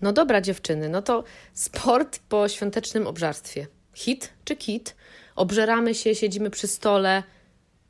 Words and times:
No 0.00 0.12
dobra, 0.12 0.40
dziewczyny, 0.40 0.88
no 0.88 1.02
to 1.02 1.24
sport 1.52 2.18
po 2.28 2.48
świątecznym 2.48 3.06
obżarstwie. 3.06 3.66
Hit 3.94 4.32
czy 4.44 4.56
kit? 4.56 4.96
Obżeramy 5.36 5.94
się, 5.94 6.14
siedzimy 6.14 6.50
przy 6.50 6.66
stole 6.66 7.22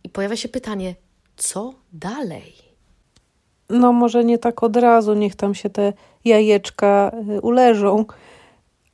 i 0.04 0.08
pojawia 0.08 0.36
się 0.36 0.48
pytanie, 0.48 0.94
co 1.36 1.74
dalej? 1.92 2.54
No 3.70 3.92
może 3.92 4.24
nie 4.24 4.38
tak 4.38 4.62
od 4.62 4.76
razu, 4.76 5.14
niech 5.14 5.36
tam 5.36 5.54
się 5.54 5.70
te 5.70 5.92
jajeczka 6.24 7.12
y, 7.36 7.40
uleżą, 7.40 8.04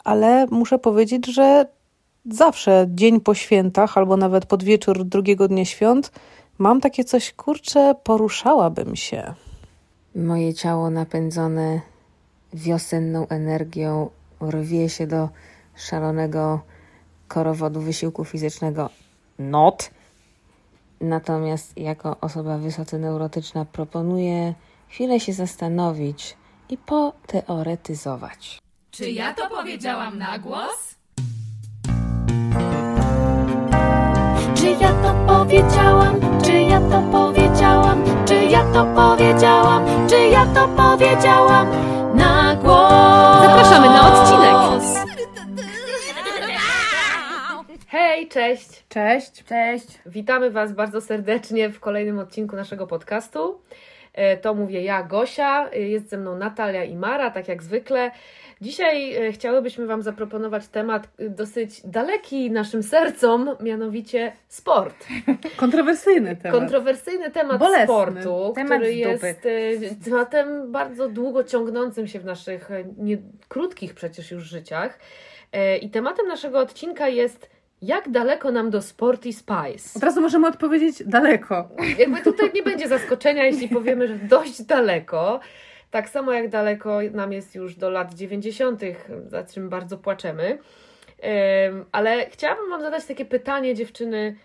ale 0.04 0.46
muszę 0.46 0.78
powiedzieć, 0.78 1.26
że 1.26 1.66
zawsze 2.30 2.86
dzień 2.88 3.20
po 3.20 3.34
świętach 3.34 3.98
albo 3.98 4.16
nawet 4.16 4.46
pod 4.46 4.62
wieczór 4.62 5.04
drugiego 5.04 5.48
dnia 5.48 5.64
świąt 5.64 6.12
mam 6.58 6.80
takie 6.80 7.04
coś, 7.04 7.32
kurczę, 7.32 7.94
poruszałabym 8.04 8.96
się. 8.96 9.34
Moje 10.14 10.54
ciało 10.54 10.90
napędzone 10.90 11.80
wiosenną 12.52 13.28
energią 13.28 14.10
rwie 14.50 14.88
się 14.88 15.06
do 15.06 15.28
szalonego 15.76 16.60
korowodu 17.28 17.80
wysiłku 17.80 18.24
fizycznego 18.24 18.90
not. 19.38 19.90
Natomiast 21.00 21.78
jako 21.78 22.16
osoba 22.20 22.58
wysoce 22.58 22.98
neurotyczna 22.98 23.64
proponuję 23.64 24.54
chwilę 24.88 25.20
się 25.20 25.32
zastanowić 25.32 26.36
i 26.68 26.78
poteoretyzować. 26.78 28.58
Czy 28.90 29.10
ja 29.10 29.34
to 29.34 29.48
powiedziałam 29.48 30.18
na 30.18 30.38
głos? 30.38 30.94
Czy 34.54 34.70
ja 34.70 34.92
to 35.02 35.14
powiedziałam? 35.26 36.20
Czy 36.44 36.52
ja 36.52 36.80
to 36.80 37.02
powiedziałam? 37.12 38.04
Czy 38.26 38.34
ja 38.34 38.72
to 38.72 38.84
powiedziałam? 38.84 40.08
Czy 40.08 40.18
ja 40.18 40.46
to 40.46 40.68
powiedziałam? 40.68 41.66
Na 42.14 42.54
głos! 42.54 43.42
Zapraszamy 43.42 43.86
na 43.86 44.00
odcinek. 44.12 44.54
Hej, 47.88 48.28
cześć! 48.28 48.84
Cześć. 48.88 49.44
Cześć! 49.44 49.86
Witamy 50.06 50.50
Was 50.50 50.72
bardzo 50.72 51.00
serdecznie 51.00 51.68
w 51.70 51.80
kolejnym 51.80 52.18
odcinku 52.18 52.56
naszego 52.56 52.86
podcastu. 52.86 53.60
E, 54.14 54.36
To 54.36 54.54
mówię 54.54 54.82
ja, 54.82 55.02
Gosia, 55.02 55.70
e, 55.70 55.78
jest 55.80 56.10
ze 56.10 56.16
mną 56.18 56.36
Natalia 56.38 56.84
i 56.84 56.96
Mara, 56.96 57.30
tak 57.30 57.48
jak 57.48 57.62
zwykle. 57.62 58.10
Dzisiaj 58.60 59.14
e, 59.14 59.32
chciałybyśmy 59.32 59.86
Wam 59.86 60.02
zaproponować 60.02 60.68
temat 60.68 61.08
e, 61.18 61.28
dosyć 61.28 61.80
daleki 61.84 62.50
naszym 62.50 62.82
sercom, 62.82 63.50
mianowicie 63.60 64.32
sport. 64.48 65.06
Kontrowersyjny 65.56 66.36
temat. 66.36 66.60
Kontrowersyjny 66.60 67.30
temat 67.30 67.58
Bolesny. 67.58 67.84
sportu, 67.84 68.52
Temat 68.54 68.78
który 68.78 68.94
jest 68.94 69.24
e, 69.24 70.04
tematem 70.04 70.72
bardzo 70.72 71.08
długo 71.08 71.44
ciągnącym 71.44 72.06
się 72.06 72.20
w 72.20 72.24
naszych 72.24 72.68
nie, 72.98 73.18
krótkich 73.48 73.94
przecież 73.94 74.30
już 74.30 74.44
życiach. 74.44 74.98
I 75.80 75.90
tematem 75.90 76.28
naszego 76.28 76.58
odcinka 76.58 77.08
jest 77.08 77.50
jak 77.82 78.08
daleko 78.10 78.50
nam 78.50 78.70
do 78.70 78.82
Sporty 78.82 79.32
Spice. 79.32 79.96
Od 79.96 80.02
razu 80.02 80.20
możemy 80.20 80.46
odpowiedzieć 80.46 81.02
daleko. 81.06 81.68
Jakby 81.98 82.22
tutaj 82.22 82.50
nie 82.54 82.62
będzie 82.62 82.88
zaskoczenia, 82.88 83.44
jeśli 83.44 83.68
powiemy, 83.68 84.08
że 84.08 84.14
dość 84.14 84.62
daleko. 84.62 85.40
Tak 85.90 86.08
samo 86.08 86.32
jak 86.32 86.48
daleko 86.48 86.98
nam 87.12 87.32
jest 87.32 87.54
już 87.54 87.74
do 87.74 87.90
lat 87.90 88.14
90., 88.14 88.82
za 89.26 89.44
czym 89.44 89.68
bardzo 89.68 89.98
płaczemy. 89.98 90.58
Em, 91.20 91.84
Ale 91.92 92.26
chciałabym 92.30 92.70
Wam 92.70 92.80
zadać 92.82 93.04
takie 93.06 93.24
pytanie, 93.24 93.74
dziewczyny. 93.74 94.36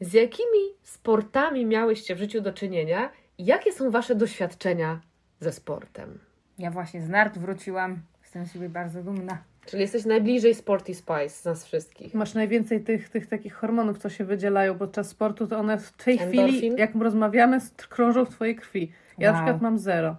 Z 0.00 0.12
jakimi 0.12 0.60
sportami 0.82 1.66
miałyście 1.66 2.14
w 2.14 2.18
życiu 2.18 2.40
do 2.40 2.52
czynienia? 2.52 3.10
i 3.38 3.44
Jakie 3.44 3.72
są 3.72 3.90
Wasze 3.90 4.14
doświadczenia 4.14 5.00
ze 5.40 5.52
sportem? 5.52 6.18
Ja 6.58 6.70
właśnie 6.70 7.02
z 7.02 7.08
nart 7.08 7.38
wróciłam. 7.38 7.98
Jestem 8.22 8.46
z 8.46 8.52
siebie 8.52 8.68
bardzo 8.68 9.02
dumna. 9.02 9.38
Czyli 9.66 9.82
jesteś 9.82 10.04
najbliżej 10.04 10.54
Sporty 10.54 10.94
Spice 10.94 11.28
z 11.28 11.44
nas 11.44 11.66
wszystkich. 11.66 12.14
Masz 12.14 12.34
najwięcej 12.34 12.80
tych, 12.80 13.08
tych 13.08 13.26
takich 13.26 13.54
hormonów, 13.54 13.98
co 13.98 14.08
się 14.10 14.24
wydzielają 14.24 14.78
podczas 14.78 15.08
sportu, 15.08 15.46
to 15.46 15.58
one 15.58 15.78
w 15.78 15.92
tej 15.92 16.18
Endorfin? 16.18 16.46
chwili, 16.58 16.74
jak 16.76 16.94
rozmawiamy, 16.94 17.58
krążą 17.88 18.24
w 18.24 18.28
Twojej 18.30 18.56
krwi. 18.56 18.92
Ja 19.18 19.32
na 19.32 19.38
Wow. 19.38 19.44
przykład 19.46 19.62
mam 19.62 19.78
zero. 19.78 20.16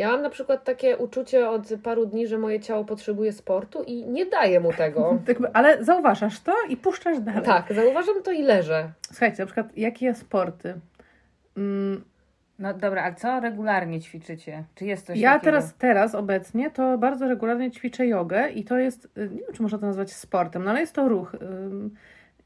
Ja 0.00 0.08
mam 0.10 0.22
na 0.22 0.30
przykład 0.30 0.64
takie 0.64 0.96
uczucie 0.96 1.50
od 1.50 1.68
paru 1.82 2.06
dni, 2.06 2.26
że 2.26 2.38
moje 2.38 2.60
ciało 2.60 2.84
potrzebuje 2.84 3.32
sportu 3.32 3.82
i 3.82 4.04
nie 4.06 4.26
daję 4.26 4.60
mu 4.60 4.72
tego. 4.72 5.18
Tak, 5.26 5.36
ale 5.52 5.84
zauważasz 5.84 6.40
to 6.40 6.52
i 6.68 6.76
puszczasz 6.76 7.20
dalej. 7.20 7.42
Tak, 7.44 7.72
zauważam 7.74 8.22
to 8.22 8.30
i 8.30 8.42
leżę. 8.42 8.90
Słuchajcie, 9.06 9.36
na 9.42 9.46
przykład 9.46 9.76
jakie 9.76 10.14
sporty? 10.14 10.74
Mm, 11.56 12.04
No 12.58 12.74
dobra, 12.74 13.02
ale 13.02 13.14
co 13.14 13.40
regularnie 13.40 14.00
ćwiczycie? 14.00 14.64
Czy 14.74 14.84
jest 14.84 15.06
coś 15.06 15.18
ja 15.18 15.30
takiego? 15.32 15.44
teraz, 15.44 15.74
teraz 15.78 16.14
obecnie 16.14 16.70
to 16.70 16.98
bardzo 16.98 17.28
regularnie 17.28 17.70
ćwiczę 17.70 18.06
jogę 18.06 18.48
i 18.48 18.64
to 18.64 18.78
jest, 18.78 19.04
y, 19.18 19.20
nie 19.30 19.40
wiem 19.40 19.52
czy 19.54 19.62
można 19.62 19.78
to 19.78 19.86
nazwać 19.86 20.12
sportem, 20.12 20.64
no 20.64 20.70
ale 20.70 20.80
jest 20.80 20.94
to 20.94 21.08
ruch. 21.08 21.34
ym, 21.34 21.94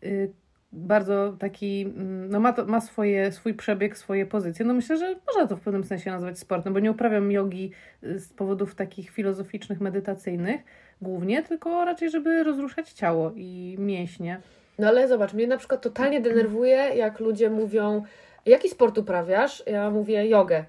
y, 0.03 0.33
bardzo 0.75 1.37
taki, 1.39 1.83
ym, 1.83 2.29
no 2.31 2.41
ma, 2.41 2.53
to, 2.53 2.67
ma 2.67 2.81
swoje, 2.81 3.33
swój 3.33 3.55
przebieg, 3.55 3.99
swoje 3.99 4.27
pozycje. 4.27 4.65
No 4.65 4.75
myślę, 4.75 4.97
że 4.97 5.17
można 5.27 5.47
to 5.47 5.57
w 5.57 5.61
pewnym 5.61 5.85
sensie 5.85 6.11
nazwać 6.11 6.39
sportem, 6.39 6.73
bo 6.73 6.81
nie 6.81 6.91
uprawiam 6.91 7.33
jogi 7.33 7.71
y, 8.05 8.21
z 8.21 8.33
powodów 8.33 8.75
takich 8.75 9.11
filozoficznych, 9.11 9.81
medytacyjnych 9.81 10.61
głównie, 11.03 11.43
tylko 11.43 11.85
raczej, 11.85 12.11
żeby 12.11 12.45
rozruszać 12.45 12.93
ciało 12.93 13.33
i 13.37 13.77
mięśnie. 13.79 14.41
No 14.79 14.89
ale 14.89 15.09
zobacz, 15.09 15.35
mnie 15.35 15.47
na 15.47 15.57
przykład 15.57 15.83
totalnie 15.83 16.21
denerwuje, 16.21 16.77
jak 16.77 17.21
ludzie 17.21 17.51
mówią, 17.51 18.03
jaki 18.47 18.69
sport 18.69 18.99
uprawiasz? 18.99 19.63
Ja 19.67 19.91
mówię 19.91 20.29
jogę. 20.29 20.65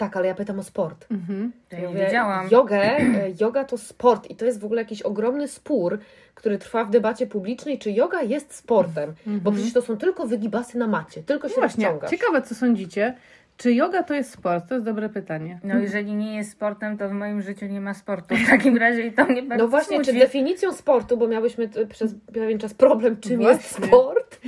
Tak, 0.00 0.16
ale 0.16 0.26
ja 0.28 0.34
pytam 0.34 0.58
o 0.58 0.62
sport. 0.62 1.06
Mhm. 1.10 1.52
To 1.68 1.76
Ja 1.76 1.82
nie 1.82 1.88
mówię, 1.88 2.04
wiedziałam. 2.06 2.48
Jogę, 2.50 2.76
e, 2.98 3.30
yoga 3.40 3.64
to 3.64 3.78
sport 3.78 4.30
i 4.30 4.36
to 4.36 4.44
jest 4.44 4.60
w 4.60 4.64
ogóle 4.64 4.80
jakiś 4.82 5.02
ogromny 5.02 5.48
spór, 5.48 5.98
który 6.34 6.58
trwa 6.58 6.84
w 6.84 6.90
debacie 6.90 7.26
publicznej, 7.26 7.78
czy 7.78 7.92
yoga 7.92 8.22
jest 8.22 8.54
sportem. 8.54 9.12
Bo 9.26 9.52
przecież 9.52 9.72
to 9.72 9.82
są 9.82 9.96
tylko 9.96 10.26
wygibasy 10.26 10.78
na 10.78 10.86
macie, 10.86 11.22
tylko 11.22 11.48
się 11.48 11.54
No 11.56 11.60
Właśnie, 11.60 11.84
rozciągasz. 11.84 12.10
ciekawe 12.10 12.42
co 12.42 12.54
sądzicie. 12.54 13.14
Czy 13.56 13.72
yoga 13.74 14.02
to 14.02 14.14
jest 14.14 14.30
sport? 14.32 14.68
To 14.68 14.74
jest 14.74 14.86
dobre 14.86 15.08
pytanie. 15.08 15.60
No 15.64 15.78
jeżeli 15.78 16.14
nie 16.14 16.36
jest 16.36 16.50
sportem, 16.52 16.98
to 16.98 17.08
w 17.08 17.12
moim 17.12 17.42
życiu 17.42 17.66
nie 17.66 17.80
ma 17.80 17.94
sportu. 17.94 18.34
W 18.36 18.46
takim 18.50 18.76
razie 18.76 19.06
i 19.06 19.12
to 19.12 19.24
mnie 19.24 19.42
bardzo 19.42 19.64
No 19.64 19.70
właśnie, 19.70 19.98
czy 19.98 20.04
smuci. 20.04 20.18
definicją 20.18 20.72
sportu, 20.72 21.16
bo 21.16 21.28
miałyśmy 21.28 21.68
przez 21.88 22.14
pewien 22.34 22.58
czas 22.58 22.74
problem, 22.74 23.20
czym 23.20 23.40
jest 23.40 23.60
Właśnie. 23.62 23.86
sport, 23.86 24.40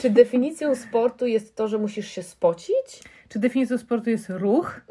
czy 0.00 0.10
definicją 0.10 0.74
sportu 0.74 1.26
jest 1.26 1.56
to, 1.56 1.68
że 1.68 1.78
musisz 1.78 2.08
się 2.08 2.22
spocić? 2.22 3.02
Czy 3.28 3.38
definicją 3.38 3.78
sportu 3.78 4.10
jest 4.10 4.30
ruch? 4.30 4.80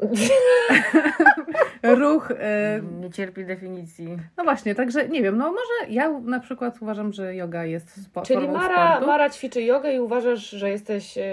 ruch. 1.82 2.30
E, 2.38 2.80
Nie 3.00 3.10
cierpi 3.10 3.44
definicji. 3.44 4.08
no 4.36 4.44
właśnie, 4.44 4.74
także 4.74 5.08
nie 5.08 5.22
wiem, 5.22 5.36
no 5.36 5.44
może 5.52 5.92
ja 5.92 6.10
na 6.20 6.40
przykład 6.40 6.78
uważam, 6.82 7.12
że 7.12 7.34
yoga 7.34 7.64
jest 7.64 8.04
spo, 8.04 8.22
Czyli 8.22 8.40
formą 8.40 8.58
Mara, 8.58 8.88
sportu. 8.90 9.06
Mara 9.06 9.30
ćwiczy 9.30 9.62
jogę 9.62 9.92
i 9.94 10.00
uważasz, 10.00 10.50
że 10.50 10.70
jesteś, 10.70 11.18
e, 11.18 11.24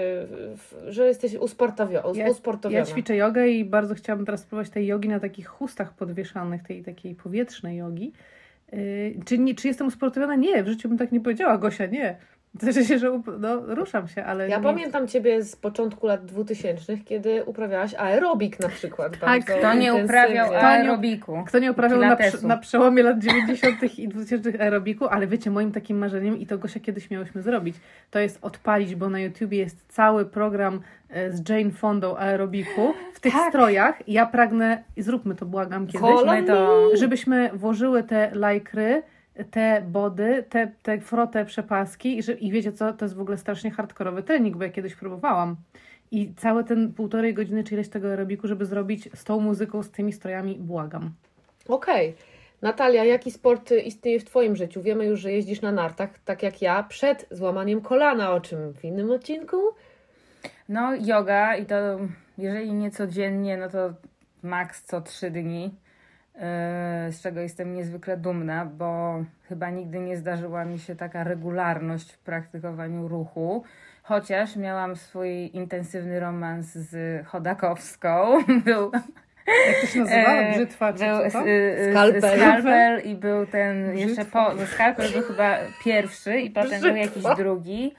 że 0.88 1.06
jesteś 1.06 1.32
usportowio- 1.34 2.16
Ja, 2.16 2.30
usportowiona. 2.30 2.78
ja 2.78 2.86
ćwiczę 2.86 3.16
jogę 3.16 3.48
i 3.48 3.64
bardzo 3.64 3.94
chciałabym 3.94 4.26
teraz 4.26 4.40
spróbować 4.40 4.70
tej 4.70 4.86
jogi 4.86 5.08
na 5.08 5.20
takich 5.20 5.46
chustach 5.46 5.92
podwieszanych, 5.92 6.62
tej 6.62 6.82
takiej 6.84 7.14
powietrznej 7.14 7.76
jogi. 7.76 8.12
Yy, 8.72 9.14
czy, 9.24 9.38
nie, 9.38 9.54
czy 9.54 9.68
jestem 9.68 9.86
usportowiona? 9.86 10.34
Nie, 10.36 10.62
w 10.62 10.68
życiu 10.68 10.88
bym 10.88 10.98
tak 10.98 11.12
nie 11.12 11.20
powiedziała, 11.20 11.58
Gosia, 11.58 11.86
nie. 11.86 12.16
Cieszę 12.64 12.84
się, 12.84 12.98
że 12.98 13.12
up- 13.12 13.32
no, 13.38 13.74
ruszam 13.74 14.08
się, 14.08 14.24
ale 14.24 14.48
Ja 14.48 14.56
nie, 14.56 14.62
pamiętam 14.62 15.08
Ciebie 15.08 15.42
z 15.42 15.56
początku 15.56 16.06
lat 16.06 16.24
2000, 16.24 16.98
kiedy 16.98 17.44
uprawiałaś 17.44 17.94
aerobik 17.94 18.60
na 18.60 18.68
przykład. 18.68 19.16
bardzo 19.16 19.52
kto 19.58 19.74
nie 19.74 19.94
uprawiał 19.94 20.54
aerobiku? 20.54 21.44
Kto 21.46 21.58
nie 21.58 21.70
uprawiał 21.70 22.00
na, 22.00 22.16
na 22.42 22.56
przełomie 22.56 23.02
lat 23.02 23.18
90. 23.18 23.98
i 23.98 24.08
2000 24.08 24.60
aerobiku, 24.60 25.06
ale 25.06 25.26
wiecie, 25.26 25.50
moim 25.50 25.72
takim 25.72 25.98
marzeniem, 25.98 26.38
i 26.38 26.46
to 26.46 26.58
Gosia 26.58 26.80
kiedyś 26.80 27.10
miałyśmy 27.10 27.42
zrobić, 27.42 27.76
to 28.10 28.18
jest 28.18 28.38
odpalić, 28.42 28.94
bo 28.94 29.10
na 29.10 29.20
YouTubie 29.20 29.58
jest 29.58 29.84
cały 29.88 30.26
program 30.26 30.80
e, 31.10 31.32
z 31.32 31.48
Jane 31.48 31.70
Fondą 31.70 32.16
aerobiku 32.16 32.94
w 33.14 33.20
tych 33.20 33.32
Tak. 33.32 33.48
strojach. 33.48 34.08
I 34.08 34.12
ja 34.12 34.26
pragnę, 34.26 34.82
i 34.96 35.02
zróbmy 35.02 35.34
to, 35.34 35.46
błagam 35.46 35.86
kiedyś, 35.86 36.00
to... 36.46 36.96
żebyśmy 36.96 37.50
włożyły 37.54 38.02
te 38.02 38.30
lajkry, 38.34 39.02
te 39.50 39.84
body, 39.88 40.44
te, 40.48 40.72
te 40.82 41.00
frotę 41.00 41.44
przepaski 41.44 42.18
i, 42.18 42.22
że, 42.22 42.32
i 42.32 42.52
wiecie 42.52 42.72
co, 42.72 42.92
to 42.92 43.04
jest 43.04 43.14
w 43.14 43.20
ogóle 43.20 43.38
strasznie 43.38 43.70
hardkorowy 43.70 44.22
trening, 44.22 44.56
bo 44.56 44.64
ja 44.64 44.70
kiedyś 44.70 44.94
próbowałam. 44.94 45.56
I 46.10 46.34
cały 46.36 46.64
ten 46.64 46.92
półtorej 46.92 47.34
godziny 47.34 47.64
czy 47.64 47.74
ileś 47.74 47.88
tego 47.88 48.08
aerobiku, 48.08 48.48
żeby 48.48 48.66
zrobić 48.66 49.08
z 49.14 49.24
tą 49.24 49.40
muzyką, 49.40 49.82
z 49.82 49.90
tymi 49.90 50.12
strojami, 50.12 50.56
błagam. 50.58 51.10
Okej. 51.68 52.14
Natalia, 52.62 53.04
jaki 53.04 53.30
sport 53.30 53.70
istnieje 53.84 54.20
w 54.20 54.24
Twoim 54.24 54.56
życiu? 54.56 54.82
Wiemy 54.82 55.06
już, 55.06 55.20
że 55.20 55.32
jeździsz 55.32 55.60
na 55.60 55.72
nartach, 55.72 56.10
tak 56.24 56.42
jak 56.42 56.62
ja, 56.62 56.82
przed 56.82 57.26
złamaniem 57.30 57.80
kolana, 57.80 58.32
o 58.32 58.40
czym 58.40 58.74
w 58.74 58.84
innym 58.84 59.10
odcinku. 59.10 59.56
No, 60.68 60.94
yoga 60.94 61.56
i 61.56 61.66
to 61.66 61.76
jeżeli 62.38 62.72
nie 62.72 62.90
codziennie, 62.90 63.56
no 63.56 63.68
to 63.68 63.94
maks 64.42 64.82
co 64.82 65.00
trzy 65.00 65.30
dni, 65.30 65.74
z 67.10 67.22
czego 67.22 67.40
jestem 67.40 67.74
niezwykle 67.74 68.16
dumna, 68.16 68.66
bo 68.66 69.24
chyba 69.48 69.70
nigdy 69.70 69.98
nie 69.98 70.16
zdarzyła 70.16 70.64
mi 70.64 70.78
się 70.78 70.96
taka 70.96 71.24
regularność 71.24 72.12
w 72.12 72.18
praktykowaniu 72.18 73.08
ruchu. 73.08 73.64
Chociaż 74.02 74.56
miałam 74.56 74.96
swój 74.96 75.50
intensywny 75.56 76.20
romans 76.20 76.74
z 76.74 77.26
Chodakowską. 77.26 78.38
Był 78.64 78.90
Jak 79.46 79.80
to 79.80 79.86
się 79.86 79.98
nazywa? 79.98 80.32
E, 80.32 80.52
Brzytwa 80.52 80.92
czy 80.92 80.98
był 80.98 81.08
co 81.16 81.20
to? 81.20 81.24
s- 81.26 81.34
y, 81.46 81.48
y, 81.88 81.90
Skalpel. 81.90 82.38
skalpel 82.40 83.00
i 83.04 83.14
był 83.14 83.46
ten 83.46 83.84
Brzytwa. 83.84 84.00
jeszcze 84.08 84.24
po, 84.24 84.54
no 84.54 84.66
skalpel 84.66 85.12
był 85.12 85.22
chyba 85.22 85.56
pierwszy 85.84 86.40
i 86.40 86.50
potem 86.50 86.80
był 86.80 86.96
jakiś 86.96 87.10
Brzytwa. 87.12 87.34
drugi. 87.34 87.94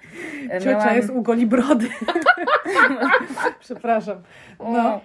E, 0.51 0.59
Ciocia 0.59 0.77
miałam- 0.77 0.95
jest 0.95 1.09
u 1.09 1.21
goli 1.21 1.45
brody. 1.45 1.87
Przepraszam. 3.59 4.21
No. 4.59 5.01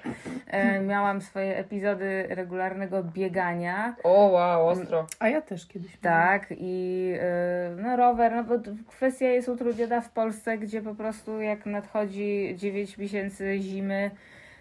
E, 0.47 0.81
miałam 0.81 1.21
swoje 1.21 1.57
epizody 1.57 2.27
regularnego 2.29 3.03
biegania. 3.05 3.95
O, 4.05 4.27
wow, 4.27 4.69
ostro. 4.69 5.07
A 5.19 5.29
ja 5.29 5.41
też 5.43 5.67
kiedyś. 5.67 5.91
miałam. 6.05 6.21
Tak, 6.21 6.47
i 6.51 7.13
no 7.77 7.97
rower, 7.97 8.33
no 8.33 8.45
bo 8.45 8.55
kwestia 8.89 9.27
jest 9.27 9.49
utrudniona 9.49 10.01
w 10.01 10.11
Polsce, 10.11 10.59
gdzie 10.59 10.83
po 10.83 10.95
prostu 10.95 11.41
jak 11.41 11.67
nadchodzi 11.67 12.55
9 12.57 12.99
miesięcy 12.99 13.59
zimy, 13.59 14.11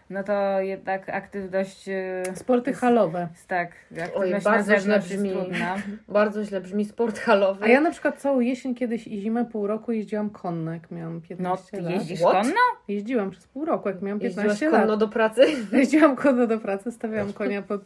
no 0.10 0.24
to 0.24 0.60
jednak 0.62 1.10
aktywność 1.10 1.90
e, 1.90 2.24
Sporty 2.36 2.70
jest- 2.70 2.82
halowe. 2.82 3.28
Tak, 3.48 3.72
aktywność 4.04 4.46
bardzo 4.46 4.72
na 4.72 4.80
źle 4.80 4.80
zewnątrz 4.80 5.12
jest 5.12 5.24
brzmi. 5.24 5.32
trudna. 5.36 5.76
Bardzo 6.08 6.44
źle 6.44 6.62
brzmi 6.62 6.86
sport 6.86 7.20
halowy. 7.20 7.66
A 7.66 7.68
ja 7.68 7.82
na 7.82 7.92
przykład 7.92 8.18
całą 8.22 8.40
jesień 8.40 8.76
kiedyś 8.76 9.08
i 9.08 9.22
zimę, 9.22 9.46
pół 9.46 9.68
roku 9.68 9.92
jeździłam 9.92 10.30
konno, 10.30 10.74
jak 10.74 10.92
miałam 10.92 11.14
No, 11.16 11.22
15 11.22 11.78
ty 11.78 11.82
lat. 11.84 11.94
jeździsz 11.94 12.20
What? 12.20 12.32
konno? 12.34 12.56
Jeździłam 12.88 13.32
przez 13.32 13.48
pół 13.48 13.66
roku, 13.66 13.90
jak 13.90 14.02
miałam 14.02 14.22
Jeździłaś 14.22 14.46
15 14.46 14.70
konno 14.70 14.86
lat. 14.92 15.00
do 15.00 15.08
pracy? 15.08 15.42
Jeździłam 15.72 16.16
konno 16.16 16.48
do 16.48 16.60
pracy, 16.60 16.92
stawiałam 16.92 17.34
konia 17.34 17.62
pod 17.62 17.82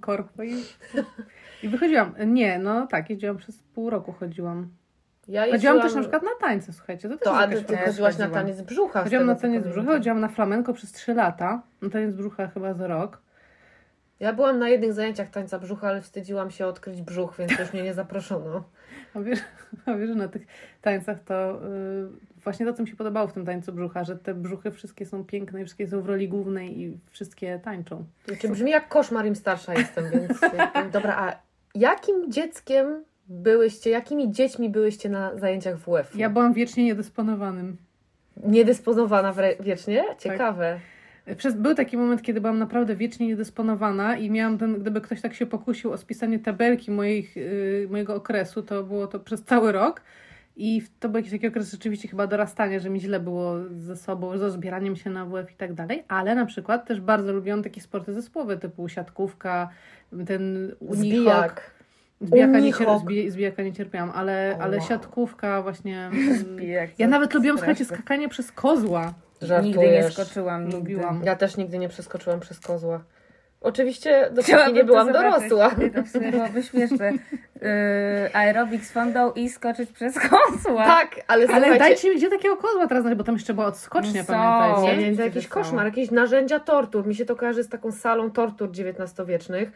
korpo 0.00 0.42
i, 0.42 0.54
i 1.62 1.68
wychodziłam. 1.68 2.14
Nie, 2.26 2.58
no 2.58 2.86
tak, 2.86 3.10
jeździłam 3.10 3.36
przez 3.36 3.62
pół 3.62 3.90
roku, 3.90 4.12
chodziłam. 4.12 4.68
Ja 5.28 5.40
Chodziłam 5.40 5.54
jeździłam... 5.54 5.80
też 5.80 5.94
na 5.94 6.00
przykład 6.00 6.22
na 6.22 6.30
tańce, 6.40 6.72
słuchajcie. 6.72 7.08
To 7.08 7.16
też 7.16 7.24
To, 7.24 7.38
a 7.38 7.46
ty, 7.48 7.76
chodziłaś 7.76 8.18
na 8.18 8.28
taniec 8.28 8.62
brzucha. 8.62 9.02
Chodziłam 9.02 9.26
na 9.26 9.34
taniec 9.34 9.66
brzucha, 9.66 9.86
chodziłam 9.86 10.20
na 10.20 10.28
flamenko 10.28 10.72
przez 10.72 10.92
3 10.92 11.14
lata. 11.14 11.62
Na 11.82 11.90
taniec 11.90 12.14
brzucha 12.14 12.48
chyba 12.48 12.74
za 12.74 12.86
rok. 12.86 13.20
Ja 14.20 14.32
byłam 14.32 14.58
na 14.58 14.68
jednych 14.68 14.92
zajęciach 14.92 15.30
tańca 15.30 15.58
brzucha, 15.58 15.88
ale 15.88 16.02
wstydziłam 16.02 16.50
się 16.50 16.66
odkryć 16.66 17.02
brzuch, 17.02 17.34
więc 17.38 17.58
już 17.58 17.72
mnie 17.72 17.82
nie 17.82 17.94
zaproszono. 17.94 18.64
A 19.14 19.20
wiesz, 19.20 19.40
a 19.86 19.94
wiesz, 19.94 20.08
że 20.08 20.14
na 20.14 20.28
tych 20.28 20.46
tańcach 20.82 21.24
to 21.24 21.62
y, 21.66 22.40
właśnie 22.44 22.66
to, 22.66 22.72
co 22.72 22.82
mi 22.82 22.88
się 22.88 22.96
podobało 22.96 23.28
w 23.28 23.32
tym 23.32 23.46
tańcu 23.46 23.72
brzucha, 23.72 24.04
że 24.04 24.16
te 24.16 24.34
brzuchy 24.34 24.70
wszystkie 24.70 25.06
są 25.06 25.24
piękne 25.24 25.60
i 25.60 25.64
wszystkie 25.64 25.88
są 25.88 26.02
w 26.02 26.06
roli 26.06 26.28
głównej 26.28 26.80
i 26.80 26.98
wszystkie 27.10 27.60
tańczą. 27.64 28.04
Znaczy, 28.26 28.48
brzmi 28.48 28.70
jak 28.70 28.88
koszmar, 28.88 29.26
im 29.26 29.36
starsza 29.36 29.74
jestem, 29.74 30.10
więc 30.10 30.40
dobra, 30.92 31.16
a 31.18 31.36
jakim 31.74 32.32
dzieckiem 32.32 33.04
byłyście, 33.28 33.90
jakimi 33.90 34.30
dziećmi 34.32 34.70
byłyście 34.70 35.08
na 35.08 35.36
zajęciach 35.38 35.76
WF? 35.78 36.16
Ja 36.16 36.30
byłam 36.30 36.52
wiecznie 36.52 36.84
niedysponowanym. 36.84 37.76
Niedysponowana 38.44 39.34
wiecznie? 39.60 40.04
Ciekawe. 40.18 40.80
Przez, 41.36 41.54
był 41.54 41.74
taki 41.74 41.96
moment, 41.96 42.22
kiedy 42.22 42.40
byłam 42.40 42.58
naprawdę 42.58 42.96
wiecznie 42.96 43.26
niedysponowana 43.26 44.16
i 44.16 44.30
miałam 44.30 44.58
ten, 44.58 44.78
gdyby 44.80 45.00
ktoś 45.00 45.20
tak 45.20 45.34
się 45.34 45.46
pokusił 45.46 45.92
o 45.92 45.96
spisanie 45.96 46.38
tabelki 46.38 46.90
moich, 46.90 47.36
y, 47.36 47.86
mojego 47.90 48.14
okresu, 48.14 48.62
to 48.62 48.82
było 48.84 49.06
to 49.06 49.20
przez 49.20 49.42
cały 49.44 49.72
rok. 49.72 50.00
I 50.56 50.80
w- 50.80 50.98
to 50.98 51.08
był 51.08 51.16
jakiś 51.16 51.32
taki 51.32 51.46
okres 51.48 51.70
rzeczywiście 51.70 52.08
chyba 52.08 52.26
dorastania, 52.26 52.78
że 52.78 52.90
mi 52.90 53.00
źle 53.00 53.20
było 53.20 53.54
ze 53.78 53.96
sobą, 53.96 54.38
ze 54.38 54.50
zbieraniem 54.50 54.96
się 54.96 55.10
na 55.10 55.24
WF 55.26 55.52
i 55.52 55.54
tak 55.54 55.74
dalej. 55.74 56.04
Ale 56.08 56.34
na 56.34 56.46
przykład 56.46 56.86
też 56.88 57.00
bardzo 57.00 57.32
lubiłam 57.32 57.62
takie 57.62 57.80
sporty 57.80 58.12
zespołowe, 58.12 58.56
typu 58.56 58.88
siatkówka, 58.88 59.68
ten 60.26 60.72
unihok. 60.80 60.96
Zbijak. 60.96 61.75
Zbijaka 62.20 62.58
nie, 62.58 62.72
cier- 62.72 62.76
Unihok. 62.86 63.02
zbij- 63.02 63.30
zbijaka 63.30 63.62
nie 63.62 63.72
cierpiałam, 63.72 64.10
ale, 64.14 64.56
O, 64.58 64.62
ale 64.62 64.76
wow. 64.78 64.86
siatkówka 64.86 65.62
właśnie. 65.62 66.06
mm, 66.06 66.36
Zbijak, 66.38 66.90
Ja 66.98 67.08
nawet 67.08 67.34
lubiłam, 67.34 67.58
słuchajcie, 67.58 67.84
skakanie 67.84 68.28
przez 68.28 68.52
kozła. 68.52 69.14
Nigdy 69.42 69.46
nie 69.46 69.48
Żartujesz. 69.48 70.14
skoczyłam. 70.14 70.62
Nigdy. 70.64 70.76
Lubiłam. 70.78 71.20
Ja 71.24 71.36
też 71.36 71.56
nigdy 71.56 71.78
nie 71.78 71.88
przeskoczyłam 71.88 72.40
przez 72.40 72.60
kozła. 72.60 73.00
Oczywiście 73.60 74.30
dopóki 74.32 74.72
nie 74.72 74.84
byłam 74.84 75.12
dorosła. 75.12 75.70
Nie, 75.78 75.90
To 75.90 76.02
w 76.02 76.08
sumie 76.08 76.30
byłoby 76.32 76.62
śmieszne. 76.62 77.12
Yy, 77.12 77.18
aerobic 78.32 78.86
z 78.86 78.92
fondą 78.92 79.32
i 79.32 79.48
skoczyć 79.48 79.92
przez 79.92 80.14
kosła. 80.18 80.84
Tak, 80.84 81.20
ale, 81.26 81.46
Ale 81.48 81.78
dajcie 81.78 82.10
mi 82.10 82.16
gdzie 82.16 82.30
takiego 82.30 82.56
kozła 82.56 82.86
teraz, 82.86 83.04
bo 83.16 83.24
tam 83.24 83.34
jeszcze 83.34 83.54
była 83.54 83.66
odskocznia, 83.66 84.24
Są. 84.24 84.32
pamiętajcie. 84.32 85.02
Nie, 85.02 85.10
nie, 85.10 85.16
to 85.16 85.22
jakiś 85.22 85.46
koszmar, 85.48 85.86
jakieś 85.86 86.10
narzędzia 86.10 86.60
tortur. 86.60 87.06
Mi 87.06 87.14
się 87.14 87.24
to 87.24 87.36
kojarzy 87.36 87.62
z 87.62 87.68
taką 87.68 87.92
salą 87.92 88.30
tortur 88.30 88.68
XIX-wiecznych. 88.70 89.72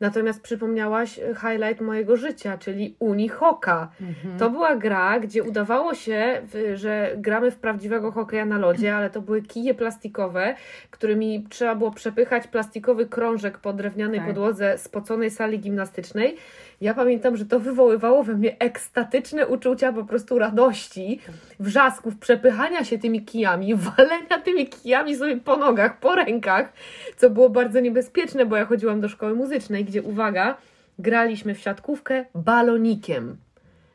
Natomiast 0.00 0.42
przypomniałaś 0.42 1.18
e, 1.18 1.34
highlight 1.34 1.80
mojego 1.80 2.16
życia, 2.16 2.58
czyli 2.58 2.96
Unihoka. 2.98 3.90
Mhm. 4.00 4.38
To 4.38 4.50
była 4.50 4.76
gra, 4.76 5.20
gdzie 5.20 5.42
udawało 5.42 5.94
się, 5.94 6.42
że 6.74 7.12
gramy 7.16 7.50
w 7.50 7.56
prawdziwego 7.56 8.12
hokeja 8.12 8.44
na 8.44 8.58
lodzie, 8.58 8.96
ale 8.96 9.10
to 9.10 9.20
były 9.20 9.42
kije 9.42 9.74
plastikowe, 9.74 10.54
którymi 10.90 11.46
trzeba 11.50 11.74
było 11.74 11.90
przepychać 11.90 12.46
plastikowy 12.46 13.06
krążek 13.06 13.58
po 13.58 13.72
drewnianej 13.72 14.18
Tak. 14.18 14.28
podłodze 14.28 14.78
spoconej 14.78 15.30
sali 15.30 15.58
gimnastycznej. 15.58 16.36
Ja 16.80 16.94
pamiętam, 16.94 17.36
że 17.36 17.46
to 17.46 17.60
wywoływało 17.60 18.22
we 18.22 18.34
mnie 18.34 18.58
ekstatyczne 18.58 19.46
uczucia 19.46 19.92
po 19.92 20.04
prostu 20.04 20.38
radości, 20.38 21.20
wrzasków, 21.60 22.16
przepychania 22.18 22.84
się 22.84 22.98
tymi 22.98 23.24
kijami, 23.24 23.74
walenia 23.96 24.38
tymi 24.44 24.66
kijami 24.66 25.16
sobie 25.16 25.36
po 25.36 25.56
nogach, 25.56 25.98
po 25.98 26.14
rękach, 26.14 26.72
co 27.16 27.30
było 27.30 27.50
bardzo 27.50 27.80
niebezpieczne, 27.80 28.46
bo 28.46 28.56
ja 28.56 28.64
chodziłam 28.64 29.00
do 29.00 29.08
szkoły 29.08 29.34
muzycznej, 29.34 29.84
gdzie, 29.84 30.02
uwaga, 30.02 30.56
graliśmy 30.98 31.54
w 31.54 31.60
siatkówkę 31.60 32.24
balonikiem. 32.34 33.36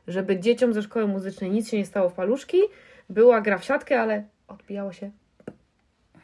Żeby 0.07 0.39
dzieciom 0.39 0.73
ze 0.73 0.81
szkoły 0.81 1.07
muzycznej 1.07 1.51
nic 1.51 1.69
się 1.69 1.77
nie 1.77 1.85
stało 1.85 2.09
w 2.09 2.13
paluszki, 2.13 2.57
była 3.09 3.41
gra 3.41 3.57
w 3.57 3.63
siatkę, 3.63 4.01
ale 4.01 4.23
odbijało 4.47 4.93
się 4.93 5.11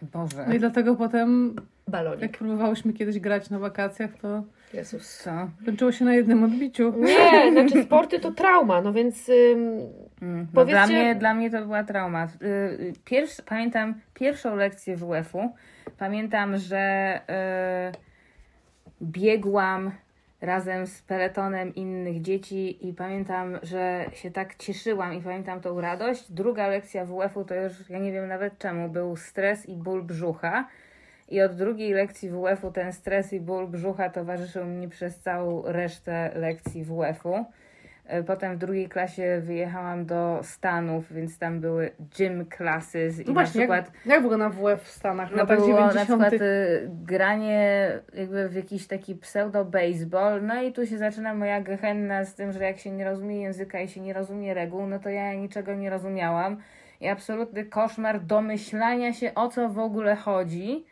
Boże. 0.01 0.45
No 0.47 0.53
i 0.53 0.59
dlatego 0.59 0.95
potem, 0.95 1.55
balonik. 1.87 2.21
jak 2.21 2.31
próbowałyśmy 2.31 2.93
kiedyś 2.93 3.19
grać 3.19 3.49
na 3.49 3.59
wakacjach, 3.59 4.11
to 4.21 4.43
Jezus. 4.73 5.17
Co? 5.23 5.31
kończyło 5.65 5.91
się 5.91 6.05
na 6.05 6.13
jednym 6.15 6.43
odbiciu. 6.43 6.93
Nie, 6.97 7.51
znaczy 7.51 7.83
sporty 7.83 8.19
to 8.19 8.31
trauma, 8.31 8.81
no 8.81 8.93
więc 8.93 9.29
ym, 9.29 9.79
Mm, 10.21 10.47
No 10.53 10.65
dla, 10.65 10.81
Powiedzcie- 10.81 10.87
mnie, 11.03 11.15
dla 11.15 11.33
mnie 11.33 11.51
to 11.51 11.61
była 11.61 11.83
trauma. 11.83 12.27
Y, 12.41 12.93
Pierwszy, 13.05 13.43
pamiętam 13.43 13.93
pierwszą 14.13 14.55
lekcję 14.55 14.97
WF-u. 14.97 15.51
Pamiętam, 15.97 16.57
że 16.57 17.19
y, 17.91 17.95
biegłam 19.01 19.91
razem 20.41 20.87
z 20.87 21.01
peletonem 21.01 21.75
innych 21.75 22.21
dzieci 22.21 22.87
i 22.89 22.93
pamiętam, 22.93 23.57
że 23.63 24.05
się 24.13 24.31
tak 24.31 24.55
cieszyłam 24.55 25.13
i 25.13 25.21
pamiętam 25.21 25.61
tą 25.61 25.81
radość. 25.81 26.31
Druga 26.31 26.67
lekcja 26.67 27.05
WF-u 27.05 27.45
to 27.45 27.55
już, 27.55 27.89
ja 27.89 27.99
nie 27.99 28.11
wiem 28.11 28.27
nawet 28.27 28.57
czemu, 28.57 28.89
był 28.89 29.15
stres 29.15 29.65
i 29.69 29.75
ból 29.75 30.03
brzucha. 30.03 30.67
I 31.29 31.41
od 31.41 31.55
drugiej 31.55 31.93
lekcji 31.93 32.29
WF-u 32.29 32.71
ten 32.71 32.93
stres 32.93 33.33
i 33.33 33.39
ból 33.41 33.67
brzucha 33.67 34.09
towarzyszył 34.09 34.65
mi 34.65 34.89
przez 34.89 35.19
całą 35.19 35.61
resztę 35.65 36.31
lekcji 36.35 36.83
WF-u. 36.83 37.45
E, 38.05 38.23
Potem 38.23 38.55
w 38.55 38.57
drugiej 38.57 38.89
klasie 38.89 39.41
wyjechałam 39.43 40.05
do 40.05 40.39
Stanów, 40.43 41.13
więc 41.13 41.37
tam 41.39 41.59
były 41.59 41.91
gym 42.17 42.45
classes 42.57 43.19
i 43.19 43.21
No 43.21 43.27
na 43.27 43.33
właśnie, 43.33 43.61
przykład 43.61 43.85
jak, 43.95 44.05
jak 44.05 44.21
w 44.21 44.25
ogóle 44.25 44.37
na 44.37 44.49
WF 44.49 44.83
w 44.83 44.87
Stanach? 44.91 45.31
no 45.31 45.37
na 45.37 45.45
było 45.45 45.67
na 45.67 45.67
90. 45.67 46.05
przykład 46.05 46.33
y, 46.41 46.89
granie 46.89 47.89
jakby 48.13 48.49
w 48.49 48.55
jakiś 48.55 48.87
taki 48.87 49.15
pseudo-baseball, 49.15 50.41
no 50.43 50.61
i 50.63 50.71
tu 50.73 50.85
się 50.85 50.97
zaczyna 50.97 51.33
moja 51.33 51.61
gehenna 51.61 52.25
z 52.25 52.35
tym, 52.35 52.51
że 52.51 52.63
jak 52.63 52.77
się 52.77 52.91
nie 52.91 53.05
rozumie 53.05 53.41
języka 53.41 53.79
i 53.81 53.87
się 53.87 54.01
nie 54.01 54.13
rozumie 54.13 54.53
reguł, 54.53 54.87
no 54.87 54.99
to 54.99 55.09
ja 55.09 55.33
niczego 55.33 55.73
nie 55.73 55.89
rozumiałam 55.89 56.57
i 57.01 57.07
absolutny 57.07 57.65
koszmar 57.65 58.21
domyślania 58.21 59.13
się 59.13 59.33
o 59.35 59.47
co 59.47 59.69
w 59.69 59.79
ogóle 59.79 60.15
chodzi. 60.15 60.85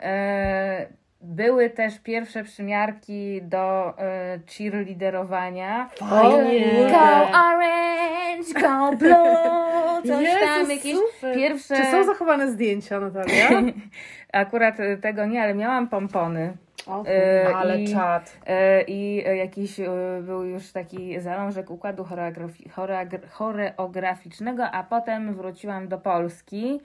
E, 0.00 0.86
były 1.20 1.70
też 1.70 1.98
pierwsze 1.98 2.44
przymiarki 2.44 3.42
do 3.42 3.94
e, 3.98 4.38
cheerleaderowania. 4.58 5.88
Fajnie. 5.96 6.88
Go 6.90 7.38
orange, 7.38 8.60
go 8.60 8.96
blue, 8.96 10.02
coś 10.06 10.30
tam, 10.40 10.58
Jezus, 10.60 10.68
jakieś 10.68 10.96
super. 11.14 11.34
pierwsze... 11.36 11.76
Czy 11.76 11.84
są 11.84 12.04
zachowane 12.04 12.52
zdjęcia, 12.52 13.00
Natalia? 13.00 13.48
Akurat 14.32 14.80
e, 14.80 14.96
tego 14.96 15.26
nie, 15.26 15.42
ale 15.42 15.54
miałam 15.54 15.88
pompony. 15.88 16.52
O, 16.86 17.04
E, 17.06 17.56
Ale 17.56 17.80
i, 17.80 17.92
czad. 17.92 18.36
e, 18.46 18.82
I 18.82 19.24
jakiś 19.38 19.80
e, 19.80 19.88
był 20.22 20.44
już 20.44 20.72
taki 20.72 21.20
zalążek 21.20 21.70
układu 21.70 22.02
choreografi- 22.02 22.68
choreogra- 22.70 23.28
choreograficznego, 23.30 24.64
a 24.64 24.82
potem 24.82 25.34
wróciłam 25.34 25.88
do 25.88 25.98
Polski. 25.98 26.80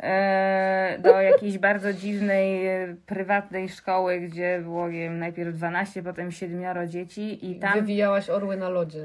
E, 0.00 0.98
Do 1.02 1.20
jakiejś 1.20 1.58
bardzo 1.58 1.92
dziwnej, 1.92 2.66
e, 2.66 2.96
prywatnej 3.06 3.68
szkoły, 3.68 4.20
gdzie 4.20 4.60
było 4.62 4.88
nie 4.88 4.98
wiem, 5.00 5.18
najpierw 5.18 5.54
12, 5.56 6.02
potem 6.02 6.30
siedmioro 6.32 6.86
dzieci 6.86 7.50
i 7.50 7.58
tam 7.58 7.72
Wywijałaś 7.74 8.30
orły 8.30 8.56
na 8.56 8.68
lodzie. 8.68 9.04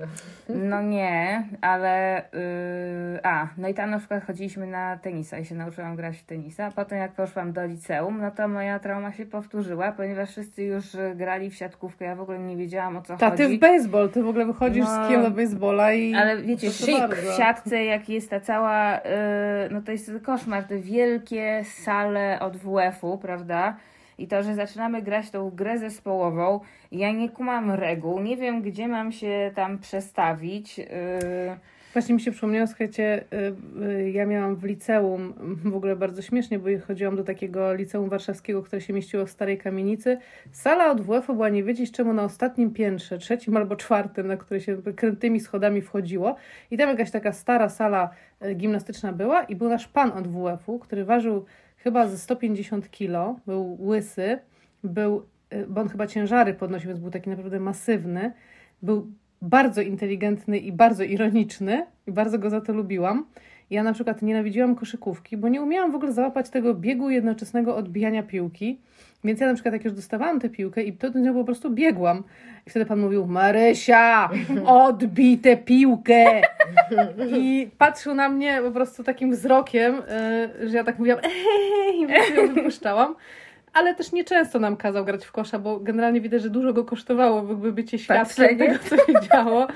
no 0.50 0.82
nie, 0.82 1.44
ale. 1.62 2.22
Yy, 2.34 3.20
a, 3.24 3.48
no 3.58 3.68
i 3.68 3.74
tam 3.74 3.90
na 3.90 4.00
przykład 4.00 4.26
chodziliśmy 4.26 4.68
na 4.68 4.98
tenisa 4.98 5.38
i 5.40 5.46
się 5.46 5.56
nauczyłam 5.56 5.96
grać 5.96 6.18
w 6.18 6.24
tenisa. 6.24 6.70
Potem, 6.76 6.98
jak 7.00 7.12
poszłam 7.12 7.54
do 7.54 7.66
liceum, 7.66 8.22
no 8.22 8.32
to 8.32 8.48
moja 8.48 8.80
trauma 8.80 9.12
się 9.12 9.26
powtórzyła, 9.26 9.92
ponieważ 9.92 10.30
wszyscy 10.30 10.64
już 10.64 10.86
grali 11.16 11.50
w 11.50 11.56
siatkówkę. 11.56 12.06
Ja 12.06 12.16
w 12.16 12.22
ogóle 12.22 12.40
nie 12.40 12.58
wiedziałam 12.58 12.98
o 12.98 13.02
co 13.02 13.18
Ta, 13.18 13.32
ty 13.32 13.44
chodzi. 13.44 13.58
w 13.58 13.60
baseball, 13.62 14.10
ty 14.10 14.24
w 14.24 14.28
ogóle 14.28 14.46
wychodzisz 14.46 14.86
No. 14.86 15.06
z 15.06 15.08
kijem 15.08 15.24
do 15.24 15.32
baseballa 15.32 15.94
i... 15.94 16.16
Ale 16.16 16.38
wiecie, 16.42 16.72
szyk 16.72 17.16
w 17.16 17.38
siatce, 17.38 17.86
jak 17.86 18.10
jest 18.10 18.30
ta 18.30 18.40
cała, 18.40 18.94
yy, 18.96 19.02
no 19.72 19.82
to 19.82 19.92
jest 19.92 20.12
koszmar, 20.24 20.64
te 20.64 20.81
wielkie 20.82 21.64
sale 21.64 22.40
od 22.40 22.58
WF-u, 22.58 23.18
prawda? 23.18 23.78
I 24.18 24.28
to, 24.28 24.44
że 24.44 24.56
zaczynamy 24.56 25.02
grać 25.02 25.30
tą 25.30 25.50
grę 25.50 25.80
zespołową, 25.80 26.60
ja 26.92 27.12
nie 27.12 27.30
kumam 27.30 27.72
reguł, 27.72 28.20
nie 28.20 28.38
wiem, 28.38 28.62
gdzie 28.62 28.88
mam 28.88 29.12
się 29.12 29.52
tam 29.56 29.80
przestawić. 29.80 30.78
Yy, 30.78 30.86
Właśnie 31.94 32.16
mi 32.16 32.22
się 32.22 32.32
przypomniało, 32.32 32.68
słuchajcie, 32.68 33.24
y, 33.34 33.84
y, 33.86 34.12
ja 34.12 34.26
miałam 34.26 34.56
w 34.56 34.64
liceum, 34.64 35.34
w 35.72 35.76
ogóle 35.76 35.96
bardzo 35.96 36.22
śmiesznie, 36.22 36.60
bo 36.60 36.70
chodziłam 36.88 37.16
do 37.16 37.24
takiego 37.24 37.74
liceum 37.74 38.10
warszawskiego, 38.10 38.64
które 38.64 38.82
się 38.82 38.94
mieściło 38.94 39.26
w 39.26 39.30
Starej 39.30 39.58
Kamienicy. 39.58 40.18
Sala 40.52 40.92
od 40.92 41.02
WF-u 41.02 41.34
była 41.34 41.50
nie 41.50 41.64
wiedzieć 41.64 41.92
czemu 41.92 42.14
na 42.14 42.24
ostatnim 42.24 42.74
piętrze, 42.74 43.18
trzecim 43.18 43.58
albo 43.58 43.76
czwartym, 43.76 44.28
na 44.28 44.38
które 44.38 44.60
się 44.60 44.78
krętymi 44.96 45.40
schodami 45.40 45.82
wchodziło. 45.82 46.36
I 46.72 46.78
tam 46.78 46.90
jakaś 46.90 47.12
taka 47.12 47.34
stara 47.34 47.70
sala 47.70 48.10
y, 48.46 48.54
gimnastyczna 48.54 49.14
była 49.14 49.44
i 49.44 49.56
był 49.56 49.70
nasz 49.70 49.88
pan 49.88 50.12
od 50.12 50.28
WF-u, 50.28 50.80
który 50.80 51.06
ważył 51.06 51.46
chyba 51.78 52.08
ze 52.08 52.18
150 52.18 52.92
kilo, 52.92 53.40
był 53.48 53.78
łysy, 53.82 54.40
był, 54.84 55.26
bo 55.68 55.82
on 55.82 55.90
chyba 55.90 56.08
ciężary 56.08 56.54
podnosił, 56.54 56.88
więc 56.88 57.00
był 57.00 57.12
taki 57.12 57.30
naprawdę 57.30 57.60
masywny. 57.60 58.32
Był 58.82 59.12
bardzo 59.42 59.82
inteligentny 59.82 60.58
i 60.58 60.72
bardzo 60.72 61.04
ironiczny 61.04 61.86
i 62.08 62.12
bardzo 62.12 62.40
go 62.40 62.50
za 62.50 62.62
to 62.62 62.74
lubiłam. 62.74 63.26
Ja 63.70 63.84
na 63.84 63.94
przykład 63.94 64.22
nienawidziłam 64.22 64.76
koszykówki, 64.76 65.38
bo 65.38 65.50
nie 65.50 65.62
umiałam 65.62 65.92
w 65.92 65.96
ogóle 65.96 66.12
załapać 66.12 66.50
tego 66.50 66.74
biegu 66.74 67.10
jednoczesnego 67.10 67.76
odbijania 67.76 68.24
piłki. 68.24 68.80
Więc 69.24 69.40
ja 69.40 69.48
na 69.48 69.54
przykład 69.54 69.74
jak 69.74 69.86
już 69.86 69.94
dostawałam 69.94 70.40
tę 70.40 70.50
piłkę 70.50 70.84
i 70.84 70.94
to 70.94 71.20
nią 71.20 71.34
po 71.34 71.44
prostu 71.44 71.70
biegłam. 71.70 72.24
I 72.68 72.70
wtedy 72.70 72.86
pan 72.86 73.00
mówił, 73.00 73.28
Marysia, 73.28 74.30
odbij 74.66 75.38
tę 75.38 75.58
piłkę! 75.58 76.42
I 77.38 77.70
patrzył 77.78 78.14
na 78.14 78.30
mnie 78.30 78.60
po 78.64 78.72
prostu 78.72 79.04
takim 79.04 79.32
wzrokiem, 79.32 79.96
yy, 80.60 80.70
że 80.70 80.78
ja 80.78 80.84
tak 80.84 81.00
mówiłam, 81.00 81.20
eee, 81.24 82.32
i 82.32 82.36
ją 82.36 82.54
wypuszczałam. 82.54 83.16
Ale 83.74 83.96
też 83.96 84.12
nieczęsto 84.12 84.60
nam 84.60 84.78
kazał 84.78 85.06
grać 85.06 85.26
w 85.26 85.32
kosza, 85.32 85.60
bo 85.60 85.80
generalnie 85.80 86.22
widać, 86.22 86.42
że 86.42 86.50
dużo 86.50 86.74
go 86.74 86.86
kosztowało 86.86 87.48
jakby 87.50 87.74
bycie 87.74 88.00
świadkiem 88.00 88.26
Patrzenie. 88.26 88.58
tego, 88.58 88.80
co 88.90 88.98
się 88.98 89.28
działo. 89.34 89.68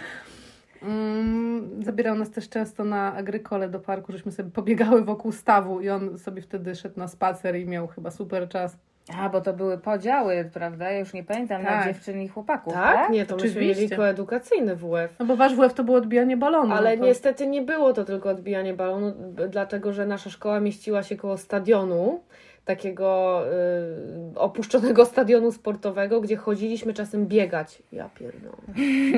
Mm, 0.84 1.84
zabierał 1.84 2.16
nas 2.16 2.32
też 2.32 2.50
często 2.50 2.84
na 2.84 3.14
agrykole 3.14 3.70
do 3.70 3.80
parku, 3.80 4.12
żeśmy 4.12 4.32
sobie 4.32 4.52
pobiegały 4.52 5.04
wokół 5.04 5.32
stawu 5.32 5.82
i 5.82 5.90
on 5.90 6.18
sobie 6.18 6.42
wtedy 6.42 6.76
szedł 6.76 7.00
na 7.00 7.08
spacer 7.08 7.56
i 7.56 7.66
miał 7.66 7.88
chyba 7.88 8.12
super 8.12 8.50
czas. 8.50 8.78
a, 9.20 9.30
bo 9.30 9.42
to 9.42 9.54
były 9.54 9.78
podziały, 9.78 10.50
prawda? 10.54 10.92
Ja 10.92 11.00
już 11.00 11.14
nie 11.14 11.24
pamiętam, 11.24 11.64
na 11.64 11.70
Tak. 11.70 11.86
dziewczyn 11.88 12.22
i 12.22 12.28
chłopaków, 12.28 12.74
Tak? 12.74 12.96
tak? 12.96 13.10
Nie, 13.10 13.26
to 13.26 13.36
myśmy 13.36 13.62
mieli 13.62 13.90
koedukacyjny 13.90 14.76
WF. 14.76 15.20
No 15.20 15.26
bo 15.26 15.36
wasz 15.36 15.56
WF 15.56 15.74
to 15.74 15.84
było 15.84 15.98
odbijanie 15.98 16.38
balonu. 16.38 16.74
Ale 16.76 16.96
no 16.96 17.02
to... 17.02 17.08
niestety 17.08 17.48
nie 17.48 17.62
było 17.62 17.94
to 17.94 18.06
tylko 18.06 18.30
odbijanie 18.30 18.74
balonu, 18.74 19.14
dlatego 19.50 19.94
że 19.94 20.06
nasza 20.06 20.30
szkoła 20.30 20.60
mieściła 20.60 21.04
się 21.04 21.16
koło 21.16 21.38
stadionu, 21.38 22.24
takiego 22.66 23.42
y, 24.34 24.40
opuszczonego 24.40 25.06
stadionu 25.16 25.52
sportowego, 25.52 26.22
gdzie 26.22 26.36
chodziliśmy 26.36 26.94
czasem 26.94 27.28
biegać. 27.28 27.84
Ja 27.92 28.10
pierdolę. 28.10 28.56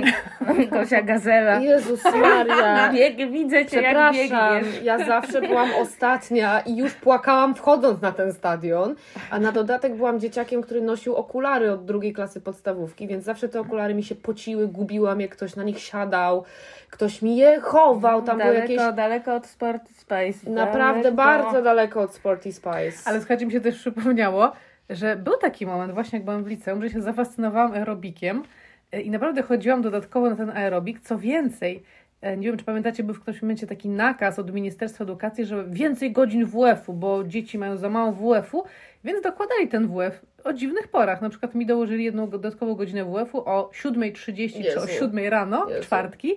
Gosia 0.71 1.01
Gazela. 1.01 1.59
Jezus 1.59 2.03
Maria. 2.03 2.89
Bieg, 2.93 3.31
widzę 3.31 3.65
cię, 3.65 3.81
jak 3.81 3.85
Przepraszam, 3.85 4.63
biegniesz. 4.63 4.83
ja 4.83 5.05
zawsze 5.05 5.41
byłam 5.41 5.69
ostatnia 5.81 6.59
i 6.59 6.77
już 6.77 6.93
płakałam 6.93 7.55
wchodząc 7.55 8.01
na 8.01 8.11
ten 8.11 8.33
stadion, 8.33 8.95
a 9.29 9.39
na 9.39 9.51
dodatek 9.51 9.95
byłam 9.95 10.19
dzieciakiem, 10.19 10.61
który 10.61 10.81
nosił 10.81 11.15
okulary 11.15 11.71
od 11.71 11.85
drugiej 11.85 12.13
klasy 12.13 12.41
podstawówki, 12.41 13.07
więc 13.07 13.23
zawsze 13.23 13.49
te 13.49 13.59
okulary 13.59 13.93
mi 13.93 14.03
się 14.03 14.15
pociły, 14.15 14.67
gubiłam 14.67 15.21
je, 15.21 15.27
ktoś 15.27 15.55
na 15.55 15.63
nich 15.63 15.79
siadał, 15.79 16.43
ktoś 16.89 17.21
mi 17.21 17.37
je 17.37 17.61
chował, 17.61 18.21
tam 18.21 18.37
daleko, 18.37 18.61
jakieś... 18.61 18.95
daleko 18.95 19.35
od 19.35 19.45
Sport 19.45 19.89
Space. 19.89 20.49
Naprawdę 20.49 21.11
daleko. 21.11 21.15
bardzo 21.15 21.61
daleko 21.61 22.01
od 22.01 22.13
Sporty 22.13 22.53
Spice. 22.53 22.97
Ale 23.05 23.19
słuchajcie, 23.37 23.45
mi 23.45 23.51
się 23.51 23.71
też 23.71 23.79
przypomniało, 23.79 24.51
że 24.89 25.15
był 25.15 25.37
taki 25.37 25.65
moment 25.65 25.93
właśnie 25.93 26.19
jak 26.19 26.25
byłam 26.25 26.43
w 26.43 26.47
liceum, 26.47 26.81
że 26.81 26.89
się 26.89 27.01
zafascynowałam 27.01 27.73
aerobikiem 27.73 28.43
e, 28.91 29.01
i 29.01 29.11
naprawdę 29.11 29.41
chodziłam 29.41 29.81
dodatkowo 29.81 30.29
na 30.29 30.35
ten 30.35 30.49
aerobik. 30.49 30.99
Co 30.99 31.17
więcej, 31.17 31.83
e, 32.21 32.37
nie 32.37 32.47
wiem 32.47 32.57
czy 32.57 32.65
pamiętacie, 32.65 33.03
był 33.03 33.15
w 33.15 33.19
którymś 33.19 33.41
momencie 33.41 33.67
taki 33.67 33.89
nakaz 33.89 34.39
od 34.39 34.53
Ministerstwa 34.53 35.03
Edukacji, 35.03 35.45
że 35.45 35.65
więcej 35.69 36.11
godzin 36.11 36.45
WF-u, 36.45 36.93
bo 36.93 37.23
dzieci 37.23 37.57
mają 37.57 37.77
za 37.77 37.89
mało 37.89 38.11
WF-u, 38.11 38.63
więc 39.03 39.23
dokładali 39.23 39.67
ten 39.67 39.87
WF 39.87 40.25
o 40.43 40.53
dziwnych 40.53 40.87
porach. 40.87 41.21
Na 41.21 41.29
przykład 41.29 41.55
mi 41.55 41.65
dołożyli 41.65 42.03
jedną 42.03 42.29
dodatkową 42.29 42.75
godzinę 42.75 43.05
WF-u 43.05 43.37
o 43.37 43.69
7.30 43.83 44.51
czy 44.51 44.79
o 44.79 44.85
Jezu. 44.85 44.87
7 44.87 45.27
rano, 45.29 45.69
Jezu. 45.69 45.83
czwartki. 45.83 46.35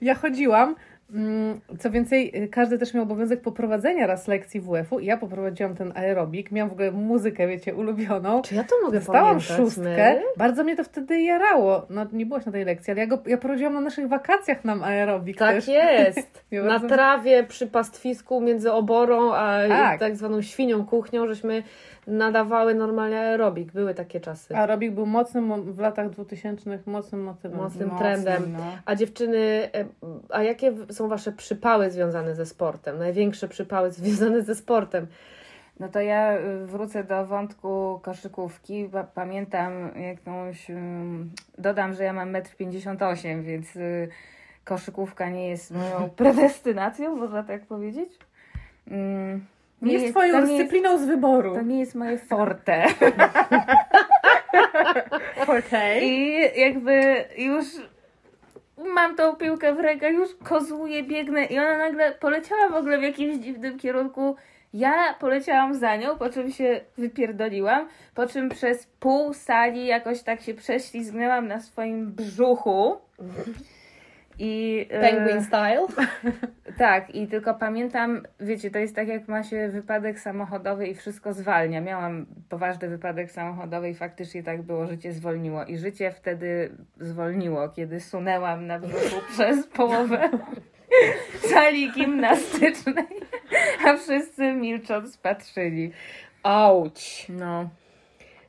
Ja 0.00 0.14
chodziłam. 0.14 0.76
Mm, 1.14 1.60
Co 1.78 1.90
więcej, 1.90 2.42
y, 2.44 2.48
każdy 2.48 2.78
też 2.78 2.94
miał 2.94 3.02
obowiązek 3.02 3.40
poprowadzenia 3.40 4.06
raz 4.06 4.28
lekcji 4.28 4.60
WF-u 4.60 4.98
i 4.98 5.06
ja 5.06 5.16
poprowadziłam 5.16 5.74
ten 5.74 5.92
aerobik. 5.96 6.50
Miałam 6.52 6.70
w 6.70 6.72
ogóle 6.72 6.92
muzykę, 6.92 7.48
wiecie, 7.48 7.74
ulubioną. 7.74 8.42
Czy 8.42 8.54
ja 8.54 8.64
to 8.64 8.74
mogę 8.84 8.98
Dostałam 8.98 9.24
pamiętać, 9.24 9.56
szóstkę. 9.56 9.82
Mary? 9.82 10.22
Bardzo 10.36 10.64
mnie 10.64 10.76
to 10.76 10.84
wtedy 10.84 11.20
jarało. 11.20 11.86
No, 11.90 12.06
nie 12.12 12.26
byłaś 12.26 12.46
na 12.46 12.52
tej 12.52 12.64
lekcji, 12.64 12.90
ale 12.90 13.00
ja, 13.00 13.06
go, 13.06 13.18
ja 13.26 13.36
prowadziłam 13.36 13.74
na 13.74 13.80
naszych 13.80 14.08
wakacjach 14.08 14.64
nam 14.64 14.82
aerobik 14.82 15.36
Tak 15.38 15.54
też. 15.54 15.68
jest. 15.68 16.44
Na 16.52 16.80
trawie 16.80 17.44
przy 17.44 17.66
pastwisku 17.66 18.40
między 18.40 18.72
oborą 18.72 19.34
a 19.34 19.68
Tak. 19.68 20.00
tak. 20.00 20.16
zwaną 20.16 20.42
świnią 20.42 20.86
kuchnią, 20.86 21.26
żeśmy 21.26 21.62
nadawały 22.08 22.74
normalnie 22.74 23.20
aerobik. 23.20 23.72
Były 23.72 23.94
takie 23.94 24.20
czasy. 24.20 24.56
Aerobik 24.56 24.92
był 24.92 25.06
mocnym 25.06 25.72
w 25.72 25.78
latach 25.78 26.10
2000 26.10 26.78
mocnym 26.86 27.22
motywem. 27.22 27.58
Mocnym 27.58 27.88
Mocnym, 27.88 27.98
trendem. 27.98 28.52
no. 28.52 28.58
A 28.84 28.94
dziewczyny, 28.94 29.38
e, 29.74 29.84
a 30.30 30.42
jakie 30.42 30.72
są 30.90 31.08
Wasze 31.08 31.32
przypały 31.32 31.90
związane 31.90 32.34
ze 32.34 32.46
sportem? 32.46 32.98
Największe 32.98 33.48
przypały 33.48 33.90
związane 33.90 34.42
ze 34.42 34.54
sportem? 34.54 35.06
No 35.80 35.88
to 35.88 36.00
ja 36.00 36.38
y, 36.38 36.66
wrócę 36.66 37.04
do 37.04 37.26
wątku 37.26 38.00
koszykówki. 38.02 38.88
Pa- 38.92 39.04
Pamiętam 39.04 39.72
jakąś. 40.00 40.66
Dodam, 41.58 41.94
że 41.94 42.04
ja 42.04 42.12
mam 42.12 42.32
1,58 42.32 43.28
m, 43.28 43.42
więc 43.42 43.76
y, 43.76 44.08
koszykówka 44.64 45.30
nie 45.30 45.48
jest 45.48 45.70
moją 45.70 46.10
predestynacją, 46.16 47.16
można 47.16 47.42
tak 47.42 47.66
powiedzieć. 47.66 48.18
Nie 49.82 49.92
jest 49.92 50.10
twoją 50.10 50.32
nie 50.32 50.40
jest- 50.40 50.52
dyscypliną 50.52 50.98
z 50.98 51.04
wyboru. 51.04 51.54
To 51.54 51.62
nie 51.62 51.80
jest 51.80 51.94
moje 51.94 52.18
forte. 52.18 52.84
Okej. 55.58 56.08
I 56.08 56.38
jakby 56.60 57.24
już 57.38 57.64
mam 58.94 59.16
tą 59.16 59.36
piłkę 59.36 59.74
w 59.74 59.80
rękach, 59.80 60.12
już 60.12 60.28
kozłuję, 60.44 61.02
biegnę 61.02 61.44
i 61.44 61.58
ona 61.58 61.78
nagle 61.78 62.12
poleciała 62.12 62.68
w 62.68 62.74
ogóle 62.74 62.98
w 62.98 63.02
jakimś 63.02 63.36
dziwnym 63.36 63.78
kierunku. 63.78 64.36
Ja 64.74 65.14
poleciałam 65.20 65.74
za 65.74 65.96
nią, 65.96 66.18
po 66.18 66.30
czym 66.30 66.50
się 66.50 66.80
wypierdoliłam, 66.98 67.88
po 68.14 68.26
czym 68.26 68.48
przez 68.48 68.86
pół 68.86 69.34
sali 69.34 69.86
jakoś 69.86 70.22
tak 70.22 70.40
się 70.40 70.54
prześlizgnęłam 70.54 71.48
na 71.48 71.60
swoim 71.60 72.12
brzuchu. 72.12 72.96
I, 74.38 74.86
e, 74.90 75.00
Penguin 75.00 75.44
style? 75.44 75.86
tak, 76.78 77.14
i 77.14 77.26
tylko 77.26 77.54
pamiętam, 77.54 78.22
wiecie, 78.40 78.70
to 78.70 78.78
jest 78.78 78.96
tak 78.96 79.08
jak 79.08 79.28
ma 79.28 79.42
się 79.42 79.68
wypadek 79.68 80.20
samochodowy 80.20 80.86
i 80.86 80.94
wszystko 80.94 81.32
zwalnia. 81.32 81.80
Miałam 81.80 82.26
poważny 82.48 82.88
wypadek 82.88 83.30
samochodowy 83.30 83.90
i 83.90 83.94
faktycznie 83.94 84.42
tak 84.42 84.62
było, 84.62 84.86
życie 84.86 85.12
zwolniło. 85.12 85.64
I 85.64 85.78
życie 85.78 86.10
wtedy 86.10 86.70
zwolniło, 87.00 87.68
kiedy 87.68 88.00
sunęłam 88.00 88.66
na 88.66 88.78
brzuchu 88.78 89.20
przez 89.32 89.66
połowę 89.66 90.30
sali 91.52 91.92
gimnastycznej, 91.92 93.06
a 93.86 93.96
wszyscy 93.96 94.52
milcząc 94.52 95.16
patrzyli. 95.16 95.92
Auć! 96.42 97.26
No. 97.28 97.68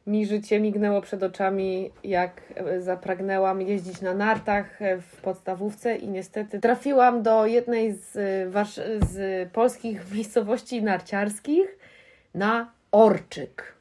Mi 0.09 0.25
życie 0.25 0.59
mignęło 0.59 1.01
przed 1.01 1.23
oczami, 1.23 1.91
jak 2.03 2.41
e, 2.55 2.81
zapragnęłam 2.81 3.61
jeździć 3.61 4.01
na 4.01 4.13
nartach 4.13 4.81
e, 4.81 4.97
w 5.01 5.21
podstawówce 5.21 5.95
i 5.95 6.07
niestety 6.07 6.59
trafiłam 6.59 7.23
do 7.23 7.45
jednej 7.45 7.93
z, 7.93 8.15
e, 8.15 8.49
wasz, 8.49 8.79
z 9.11 9.49
polskich 9.51 10.05
miejscowości 10.13 10.83
narciarskich 10.83 11.77
na 12.35 12.71
Orczyk. 12.91 13.79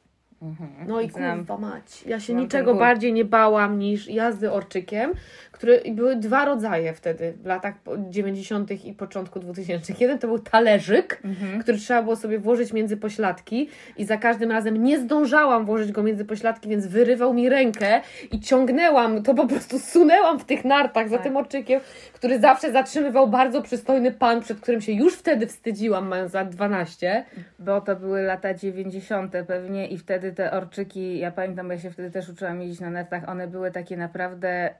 No 0.87 1.01
i 1.01 1.11
kurwa 1.11 1.59
mać. 1.59 2.05
Ja 2.07 2.21
się 2.21 2.35
niczego 2.35 2.75
bardziej 2.75 3.13
nie 3.13 3.25
bałam 3.25 3.79
niż 3.79 4.09
jazdy 4.09 4.53
orczykiem, 4.53 5.13
które 5.59 5.81
były 5.93 6.17
dwa 6.17 6.45
rodzaje 6.45 6.93
wtedy, 6.95 7.33
w 7.43 7.47
latach 7.47 7.75
po- 7.79 7.97
90. 8.11 8.85
i 8.85 8.93
początku 8.95 9.41
2000. 9.41 9.93
Jeden 10.01 10.19
to 10.19 10.27
był 10.27 10.39
talerzyk, 10.39 11.23
który 11.61 11.79
trzeba 11.79 12.03
było 12.03 12.17
sobie 12.17 12.39
włożyć 12.39 12.73
między 12.73 12.97
pośladki 12.97 13.69
i 13.97 14.05
za 14.05 14.17
każdym 14.17 14.51
razem 14.51 14.83
nie 14.85 14.99
zdążałam 14.99 15.65
włożyć 15.67 15.93
go 15.93 16.03
między 16.03 16.25
pośladki, 16.25 16.69
więc 16.69 16.87
wyrywał 16.87 17.35
mi 17.35 17.49
rękę 17.49 18.01
i 18.33 18.41
ciągnęłam, 18.41 19.23
to 19.23 19.35
po 19.35 19.47
prostu 19.47 19.79
sunęłam 19.79 20.39
w 20.39 20.45
tych 20.45 20.65
nartach 20.65 21.09
za 21.09 21.17
Tak. 21.17 21.25
tym 21.27 21.37
orczykiem, 21.37 21.81
który 22.13 22.41
zawsze 22.41 22.73
zatrzymywał 22.73 23.29
bardzo 23.29 23.63
przystojny 23.63 24.13
pan, 24.13 24.41
przed 24.41 24.61
którym 24.61 24.81
się 24.81 24.93
już 24.93 25.15
wtedy 25.15 25.47
wstydziłam, 25.47 26.09
mając 26.09 26.35
lat 26.35 26.49
12. 26.49 27.25
Bo 27.59 27.81
to 27.81 27.97
były 27.97 28.23
lata 28.23 28.55
90. 28.55 29.33
pewnie 29.47 29.87
i 29.89 29.99
wtedy 29.99 30.33
te 30.33 30.53
orczyki, 30.53 31.19
ja 31.19 31.31
pamiętam, 31.31 31.67
bo 31.67 31.73
ja 31.73 31.79
się 31.79 31.91
wtedy 31.91 32.11
też 32.11 32.29
uczyłam 32.29 32.61
jeździć 32.63 32.81
na 32.81 32.91
netach, 32.91 33.29
one 33.29 33.49
były 33.49 33.71
takie 33.71 33.97
naprawdę 33.97 34.71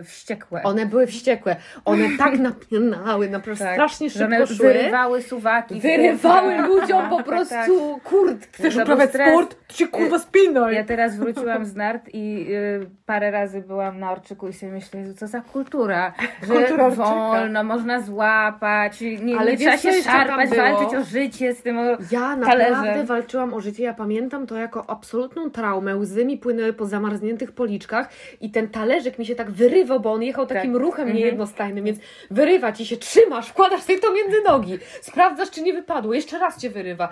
y, 0.00 0.04
wściekłe. 0.24 0.62
One 0.62 0.86
były 0.86 1.06
wściekłe. 1.06 1.56
One 1.84 2.04
tak 2.18 2.38
napierdalały, 2.38 3.30
naprawdę 3.30 3.64
Tak, 3.64 3.74
strasznie 3.74 4.10
że 4.10 4.24
one 4.24 4.38
szybko 4.46 4.54
szły. 4.54 4.72
wyrywały 4.72 5.22
suwaki. 5.22 5.80
Wyrywały 5.80 6.56
Tak, 6.56 6.66
ludziom 6.68 7.08
po 7.10 7.16
tak, 7.22 7.26
prostu 7.26 8.00
kurtki. 8.04 8.48
Chcesz 8.52 8.74
To 8.74 8.80
był 8.80 8.82
uprawiać 8.94 9.10
stres. 9.10 9.28
sport? 9.28 9.56
To 9.68 9.74
się 9.74 9.88
kurwa 9.88 10.18
spinaj! 10.18 10.74
Ja 10.74 10.84
teraz 10.84 11.16
wróciłam 11.16 11.64
z 11.64 11.74
nart 11.76 12.08
i 12.12 12.46
y, 12.50 12.86
parę 13.06 13.30
razy 13.30 13.60
byłam 13.60 13.98
na 14.00 14.12
orczyku 14.12 14.48
i 14.48 14.52
sobie 14.52 14.72
myślę, 14.72 15.14
co 15.14 15.26
za 15.26 15.40
kultura, 15.40 16.12
że 16.48 16.54
Kultura 16.54 16.90
wolno, 16.90 17.64
można 17.64 18.00
złapać, 18.00 19.00
nie, 19.22 19.38
Ale 19.38 19.50
nie 19.50 19.56
trzeba 19.58 19.76
się 19.76 20.02
szarpać, 20.02 20.50
walczyć 20.50 20.94
o 20.98 21.04
życie 21.04 21.54
z 21.54 21.62
tym. 21.62 21.78
O... 21.78 21.82
Ja 22.10 22.36
Talerzem. 22.44 22.72
naprawdę 22.72 23.04
walczyłam 23.04 23.54
o 23.54 23.60
życie. 23.60 23.82
Ja 23.82 23.94
pamiętam 23.94 24.46
to 24.46 24.56
jako 24.56 24.90
absolutną 24.90 25.50
traumę. 25.50 25.96
Łzy 25.96 26.24
mi 26.24 26.38
płynęły 26.38 26.72
po 26.72 26.86
zamarzniętych 26.86 27.52
policzkach 27.52 28.08
i 28.40 28.50
ten 28.50 28.68
talerzyk 28.68 29.18
mi 29.18 29.26
się 29.26 29.34
tak 29.34 29.50
wyrywał, 29.50 30.00
bo 30.00 30.13
on 30.14 30.22
jechał 30.22 30.46
takim 30.46 30.72
Tak. 30.72 30.82
ruchem 30.82 31.02
Mhm. 31.02 31.18
niejednostajnym, 31.18 31.84
więc 31.84 31.98
wyrywa 32.30 32.72
ci 32.72 32.86
się, 32.86 32.96
trzymasz, 32.96 33.48
wkładasz 33.48 33.82
sobie 33.82 33.98
to 33.98 34.12
między 34.12 34.36
nogi, 34.48 34.78
sprawdzasz, 35.00 35.50
czy 35.50 35.62
nie 35.62 35.72
wypadło, 35.72 36.14
jeszcze 36.14 36.38
raz 36.38 36.60
cię 36.60 36.70
wyrywa, 36.70 37.08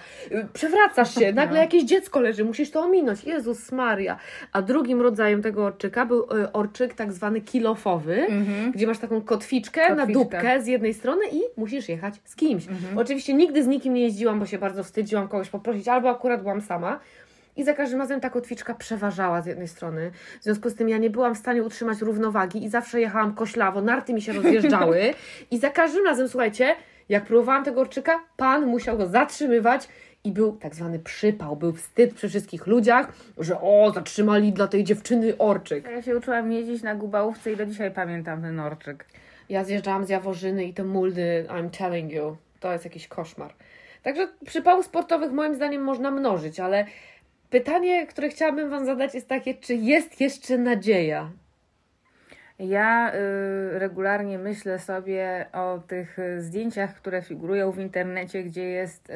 przewracasz 0.52 1.14
się, 1.14 1.32
nagle 1.42 1.58
jakieś 1.58 1.84
dziecko 1.84 2.20
leży, 2.20 2.44
musisz 2.44 2.70
to 2.70 2.80
ominąć. 2.80 3.24
Jezus 3.24 3.72
Maria. 3.72 4.16
A 4.52 4.62
drugim 4.62 5.00
rodzajem 5.00 5.42
tego 5.42 5.64
orczyka 5.64 6.06
był 6.06 6.22
y, 6.22 6.52
orczyk 6.52 6.94
tak 6.94 7.12
zwany 7.12 7.40
kilofowy, 7.40 8.26
gdzie 8.74 8.86
masz 8.86 8.98
taką 8.98 9.20
kotwiczkę, 9.22 9.94
na 9.94 10.06
dupkę 10.06 10.62
z 10.62 10.66
jednej 10.66 10.94
strony 10.94 11.24
i 11.32 11.40
musisz 11.56 11.88
jechać 11.88 12.14
z 12.24 12.36
kimś. 12.36 12.64
Oczywiście 12.96 13.34
nigdy 13.34 13.62
z 13.62 13.66
nikim 13.66 13.94
nie 13.94 14.02
jeździłam, 14.02 14.38
bo 14.40 14.46
się 14.46 14.58
bardzo 14.58 14.84
wstydziłam 14.84 15.28
kogoś 15.28 15.48
poprosić, 15.48 15.88
albo 15.88 16.10
akurat 16.10 16.42
byłam 16.42 16.60
sama. 16.60 17.00
I 17.56 17.64
za 17.64 17.74
każdym 17.74 17.98
razem 17.98 18.20
ta 18.20 18.30
kotwiczka 18.30 18.74
przeważała 18.74 19.42
z 19.42 19.46
jednej 19.46 19.68
strony. 19.68 20.10
W 20.40 20.44
związku 20.44 20.70
z 20.70 20.74
tym 20.74 20.88
ja 20.88 20.98
nie 20.98 21.10
byłam 21.10 21.34
w 21.34 21.38
stanie 21.38 21.62
utrzymać 21.62 22.00
równowagi 22.00 22.64
i 22.64 22.68
zawsze 22.68 23.00
jechałam 23.00 23.34
koślawo, 23.34 23.80
narty 23.80 24.14
mi 24.14 24.22
się 24.22 24.32
rozjeżdżały. 24.32 25.14
I 25.50 25.58
za 25.58 25.70
każdym 25.70 26.04
razem, 26.04 26.28
słuchajcie, 26.28 26.74
jak 27.08 27.24
próbowałam 27.24 27.64
tego 27.64 27.80
orczyka, 27.80 28.20
pan 28.36 28.66
musiał 28.66 28.96
go 28.98 29.06
zatrzymywać 29.06 29.88
i 30.24 30.32
był 30.32 30.52
tak 30.52 30.74
zwany 30.74 30.98
przypał, 30.98 31.56
był 31.56 31.72
wstyd 31.72 32.14
przy 32.14 32.28
wszystkich 32.28 32.66
ludziach, 32.66 33.12
że 33.38 33.60
o, 33.60 33.92
zatrzymali 33.94 34.52
dla 34.52 34.68
tej 34.68 34.84
dziewczyny 34.84 35.38
orczyk. 35.38 35.88
Ja 35.90 36.02
się 36.02 36.16
uczyłam 36.16 36.52
jeździć 36.52 36.82
na 36.82 36.94
gubałówce 36.94 37.52
i 37.52 37.56
do 37.56 37.66
dzisiaj 37.66 37.90
pamiętam 37.90 38.42
ten 38.42 38.60
orczyk. 38.60 39.04
Ja 39.48 39.64
zjeżdżałam 39.64 40.04
z 40.04 40.08
Jaworzyny 40.08 40.64
i 40.64 40.74
te 40.74 40.84
muldy, 40.84 41.46
I'm 41.48 41.70
telling 41.70 42.12
you, 42.12 42.36
to 42.60 42.72
jest 42.72 42.84
jakiś 42.84 43.08
koszmar. 43.08 43.54
Także 44.02 44.28
przypałów 44.46 44.86
sportowych 44.86 45.32
moim 45.32 45.54
zdaniem 45.54 45.82
można 45.82 46.10
mnożyć, 46.10 46.60
ale 46.60 46.86
pytanie, 47.52 48.06
które 48.06 48.28
chciałabym 48.28 48.70
Wam 48.70 48.84
zadać 48.84 49.14
jest 49.14 49.28
takie, 49.28 49.54
czy 49.54 49.74
jest 49.74 50.20
jeszcze 50.20 50.58
nadzieja? 50.58 51.30
Ja 52.58 53.12
y, 53.14 53.78
regularnie 53.78 54.38
myślę 54.38 54.78
sobie 54.78 55.46
o 55.52 55.78
tych 55.86 56.18
y, 56.18 56.42
zdjęciach, 56.42 56.94
które 56.94 57.22
figurują 57.22 57.70
w 57.70 57.78
internecie, 57.78 58.42
gdzie 58.42 58.64
jest 58.64 59.10
y, 59.10 59.12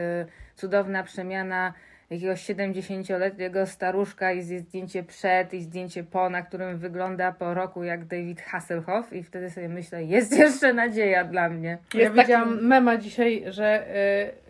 cudowna 0.55 1.03
przemiana 1.03 1.73
jakiegoś 2.11 2.51
70-letniego 2.51 3.67
staruszka 3.67 4.33
i 4.33 4.37
jest 4.37 4.69
zdjęcie 4.69 5.03
przed 5.03 5.55
i 5.55 5.63
zdjęcie 5.63 6.05
po, 6.05 6.31
na 6.31 6.43
którym 6.43 6.79
wygląda 6.79 7.33
po 7.33 7.55
roku 7.55 7.85
jak 7.85 8.05
David 8.05 8.41
Hasselhoff 8.41 9.13
i 9.13 9.23
wtedy 9.23 9.51
sobie 9.51 9.69
myślę, 9.69 10.05
jest 10.05 10.39
jeszcze 10.45 10.73
nadzieja 10.73 11.25
dla 11.25 11.49
mnie. 11.49 11.79
Ja 11.95 12.01
Jest 12.01 12.15
widziałam 12.15 12.67
mema 12.67 12.97
dzisiaj, 12.97 13.45
że 13.47 13.87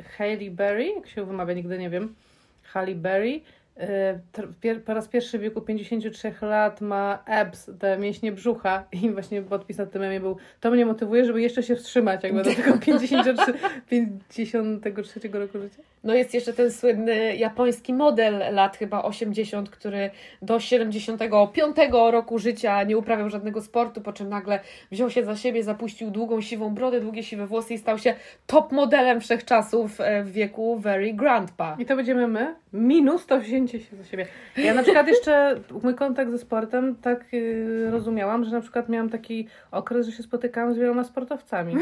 y, 0.01 0.03
Hailey 0.19 0.51
Berry, 0.51 0.87
jak 0.87 1.07
się 1.07 1.25
wymawia, 1.25 1.55
nigdy 1.55 1.79
nie 1.79 1.91
wiem, 1.91 2.15
Halle 2.63 2.95
Berry, 2.95 3.41
Y, 3.81 4.81
po 4.87 4.95
raz 4.95 5.09
pierwszy 5.09 5.39
w 5.39 5.41
wieku 5.41 5.61
53 5.61 6.33
lat 6.43 6.81
ma 6.81 7.25
abs, 7.27 7.71
te 7.79 7.99
mięśnie 7.99 8.33
brzucha 8.33 8.85
i 8.93 9.11
właśnie 9.11 9.43
podpis 9.43 9.79
na 9.79 9.87
tym 9.87 10.03
memie 10.03 10.21
był 10.21 10.37
to 10.61 10.71
mnie 10.71 10.87
motywuje, 10.87 11.25
żeby 11.25 11.43
jeszcze 11.43 11.63
się 11.63 11.77
wstrzymać 11.77 12.23
jakby 12.23 12.43
do 12.43 12.55
tego 12.63 12.79
53, 12.79 13.55
53 13.89 15.21
roku 15.33 15.59
życia. 15.59 15.83
No 16.05 16.15
jest 16.15 16.35
jeszcze 16.35 16.53
ten 16.53 16.73
słynny 16.73 17.37
japoński 17.37 17.95
model 17.95 18.55
lat 18.55 18.77
chyba 18.77 19.03
80, 19.03 19.71
który 19.71 20.11
do 20.43 20.61
75 20.61 21.77
roku 21.91 22.39
życia 22.39 22.83
nie 22.83 22.99
uprawiał 22.99 23.31
żadnego 23.31 23.63
sportu, 23.63 24.01
po 24.01 24.13
czym 24.13 24.29
nagle 24.29 24.61
wziął 24.91 25.11
się 25.11 25.25
za 25.25 25.37
siebie, 25.37 25.63
zapuścił 25.63 26.11
długą 26.11 26.41
siwą 26.41 26.75
brodę, 26.75 27.01
długie 27.01 27.23
siwe 27.23 27.47
włosy 27.47 27.75
i 27.75 27.79
stał 27.79 27.99
się 27.99 28.15
top 28.47 28.73
modelem 28.73 29.21
wszechczasów 29.21 30.01
e, 30.01 30.25
w 30.25 30.33
wieku 30.33 30.79
very 30.79 31.15
grandpa. 31.15 31.77
I 31.79 31.87
to 31.87 31.97
będziemy 31.97 32.29
my? 32.29 32.55
Minus 32.73 33.23
180 33.23 33.66
szanuńcie 33.67 33.91
się 33.91 33.97
za 33.97 34.05
siebie. 34.05 34.27
Ja 34.57 34.75
na 34.75 34.83
przykład 34.83 35.09
jeszcze 35.09 35.61
mój 35.83 35.95
kontakt 35.95 36.31
ze 36.31 36.39
sportem 36.39 36.97
tak 36.97 37.33
yy, 37.33 37.91
rozumiałam, 37.91 38.45
że 38.45 38.51
na 38.51 38.61
przykład 38.61 38.89
miałam 38.89 39.11
taki 39.11 39.49
okres, 39.71 40.07
że 40.07 40.13
się 40.13 40.23
spotykałam 40.23 40.75
z 40.75 40.79
wieloma 40.79 41.05
sportowcami. 41.05 41.75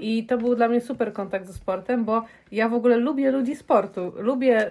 I 0.00 0.26
to 0.26 0.38
był 0.38 0.54
dla 0.54 0.68
mnie 0.68 0.80
super 0.80 1.12
kontakt 1.12 1.46
ze 1.46 1.52
sportem, 1.52 2.04
bo 2.04 2.24
ja 2.52 2.68
w 2.68 2.74
ogóle 2.74 2.96
lubię 2.96 3.30
ludzi 3.30 3.56
sportu. 3.56 4.12
Lubię 4.16 4.70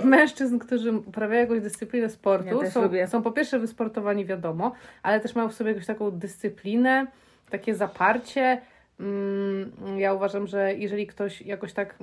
yy, 0.00 0.06
mężczyzn, 0.08 0.58
którzy 0.58 0.92
uprawiają 0.92 1.40
jakąś 1.40 1.60
dyscyplinę 1.60 2.08
sportu. 2.08 2.62
Ja 2.62 2.70
są, 2.70 2.82
lubię. 2.82 3.08
są 3.08 3.22
po 3.22 3.32
pierwsze 3.32 3.58
wysportowani, 3.58 4.24
wiadomo, 4.24 4.72
ale 5.02 5.20
też 5.20 5.34
mają 5.34 5.48
w 5.48 5.54
sobie 5.54 5.70
jakąś 5.70 5.86
taką 5.86 6.10
dyscyplinę, 6.10 7.06
takie 7.50 7.74
zaparcie. 7.74 8.60
Yy, 9.00 10.00
ja 10.00 10.14
uważam, 10.14 10.46
że 10.46 10.74
jeżeli 10.74 11.06
ktoś 11.06 11.42
jakoś 11.42 11.72
tak 11.72 11.94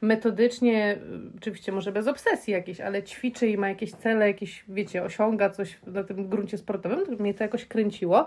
metodycznie, 0.00 0.98
oczywiście 1.36 1.72
może 1.72 1.92
bez 1.92 2.08
obsesji 2.08 2.52
jakiejś, 2.52 2.80
ale 2.80 3.02
ćwiczy 3.02 3.48
i 3.48 3.56
ma 3.56 3.68
jakieś 3.68 3.92
cele, 3.92 4.26
jakieś, 4.26 4.64
wiecie, 4.68 5.02
osiąga 5.02 5.50
coś 5.50 5.78
na 5.86 6.04
tym 6.04 6.28
gruncie 6.28 6.58
sportowym, 6.58 7.06
to 7.06 7.22
mnie 7.22 7.34
to 7.34 7.44
jakoś 7.44 7.66
kręciło. 7.66 8.26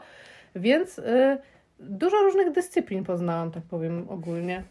Więc 0.55 0.99
y, 0.99 1.37
dużo 1.79 2.17
różnych 2.17 2.51
dyscyplin 2.51 3.03
poznałam, 3.03 3.51
tak 3.51 3.63
powiem 3.63 4.05
ogólnie. 4.09 4.63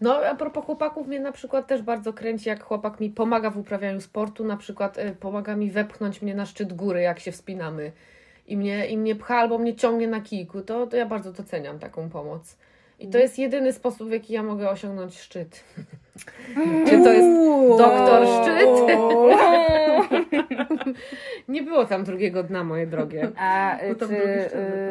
No, 0.00 0.16
a 0.16 0.34
propos 0.34 0.64
chłopaków, 0.64 1.06
mnie 1.06 1.20
na 1.20 1.32
przykład 1.32 1.66
też 1.66 1.82
bardzo 1.82 2.12
kręci, 2.12 2.48
jak 2.48 2.64
chłopak 2.64 3.00
mi 3.00 3.10
pomaga 3.10 3.50
w 3.50 3.58
uprawianiu 3.58 4.00
sportu, 4.00 4.44
na 4.44 4.56
przykład 4.56 4.98
y, 4.98 5.16
pomaga 5.20 5.56
mi 5.56 5.70
wepchnąć 5.70 6.22
mnie 6.22 6.34
na 6.34 6.46
szczyt 6.46 6.72
góry, 6.72 7.00
jak 7.00 7.20
się 7.20 7.32
wspinamy. 7.32 7.92
I 8.46 8.56
mnie, 8.56 8.86
i 8.86 8.98
mnie 8.98 9.16
pcha 9.16 9.36
albo 9.36 9.58
mnie 9.58 9.74
ciągnie 9.74 10.08
na 10.08 10.20
kijku, 10.20 10.60
to, 10.60 10.86
to 10.86 10.96
ja 10.96 11.06
bardzo 11.06 11.32
doceniam 11.32 11.78
taką 11.78 12.08
pomoc. 12.08 12.56
I 12.98 13.08
to 13.08 13.18
jest 13.18 13.38
jedyny 13.38 13.72
sposób, 13.72 14.08
w 14.08 14.12
jaki 14.12 14.32
ja 14.32 14.42
mogę 14.42 14.70
osiągnąć 14.70 15.18
szczyt. 15.18 15.64
Czy 16.86 17.02
to 17.04 17.12
jest 17.12 17.28
doktor 17.78 18.26
szczyt? 18.26 18.70
Nie 21.48 21.62
było 21.62 21.84
tam 21.84 22.04
drugiego 22.04 22.42
dna, 22.42 22.64
moje 22.64 22.86
drogie. 22.86 23.30
A 23.36 23.78
czy, 23.78 23.84
y, 23.86 23.96
tak. 23.96 24.10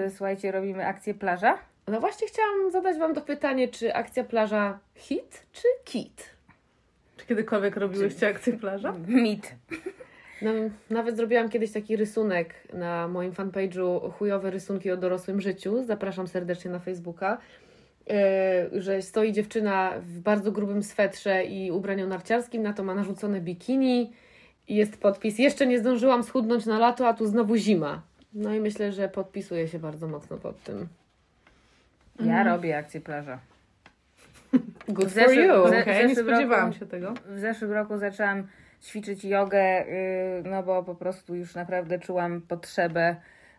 słuchajcie, 0.09 0.51
robimy 0.51 0.85
akcję 0.85 1.13
plaża? 1.13 1.57
No 1.87 1.99
właśnie 1.99 2.27
chciałam 2.27 2.71
zadać 2.71 2.97
Wam 2.97 3.15
to 3.15 3.21
pytanie, 3.21 3.67
czy 3.67 3.93
akcja 3.93 4.23
plaża 4.23 4.79
hit, 4.95 5.45
czy 5.51 5.67
kit? 5.83 6.29
Czy 7.17 7.25
kiedykolwiek 7.25 7.77
robiłyście 7.77 8.27
akcję 8.27 8.53
plaża? 8.53 8.93
Mit. 9.07 9.55
No, 10.41 10.51
nawet 10.89 11.17
zrobiłam 11.17 11.49
kiedyś 11.49 11.71
taki 11.71 11.95
rysunek 11.95 12.53
na 12.73 13.07
moim 13.07 13.31
fanpage'u 13.31 14.11
chujowe 14.11 14.51
rysunki 14.51 14.91
o 14.91 14.97
dorosłym 14.97 15.41
życiu. 15.41 15.83
Zapraszam 15.83 16.27
serdecznie 16.27 16.71
na 16.71 16.79
Facebooka. 16.79 17.37
Yy, 18.71 18.81
że 18.81 19.01
stoi 19.01 19.31
dziewczyna 19.33 19.91
w 20.01 20.19
bardzo 20.19 20.51
grubym 20.51 20.83
swetrze 20.83 21.43
i 21.43 21.71
ubraniu 21.71 22.07
narciarskim, 22.07 22.61
na 22.63 22.73
to 22.73 22.83
ma 22.83 22.95
narzucone 22.95 23.41
bikini 23.41 24.13
i 24.67 24.75
jest 24.75 24.97
podpis 25.01 25.39
jeszcze 25.39 25.67
nie 25.67 25.79
zdążyłam 25.79 26.23
schudnąć 26.23 26.65
na 26.65 26.79
lato, 26.79 27.07
a 27.07 27.13
tu 27.13 27.25
znowu 27.27 27.55
zima. 27.55 28.01
No 28.33 28.53
i 28.53 28.59
myślę, 28.59 28.91
że 28.91 29.09
podpisuje 29.09 29.67
się 29.67 29.79
bardzo 29.79 30.07
mocno 30.07 30.37
pod 30.37 30.63
tym. 30.63 30.87
Ja 32.25 32.43
robię 32.43 32.77
akcję 32.77 33.01
plaża. 33.01 33.39
Good 34.87 35.05
W 35.09 35.13
for 35.13 35.23
zeszłym- 35.23 35.47
you! 35.47 35.65
w 35.65 35.69
ze- 35.69 35.81
Okej, 35.81 36.07
nie 36.07 36.15
zeszłym 36.15 36.27
spodziewałam 36.27 36.67
roku- 36.67 36.79
się 36.79 36.85
tego. 36.85 37.13
W 37.29 37.39
zeszłym 37.39 37.71
roku 37.71 37.97
zaczęłam 37.97 38.47
ćwiczyć 38.83 39.23
jogę, 39.25 39.85
yy, 40.43 40.49
no 40.49 40.63
bo 40.63 40.83
po 40.83 40.95
prostu 40.95 41.35
już 41.35 41.55
naprawdę 41.55 41.99
czułam 41.99 42.41
potrzebę, 42.41 43.15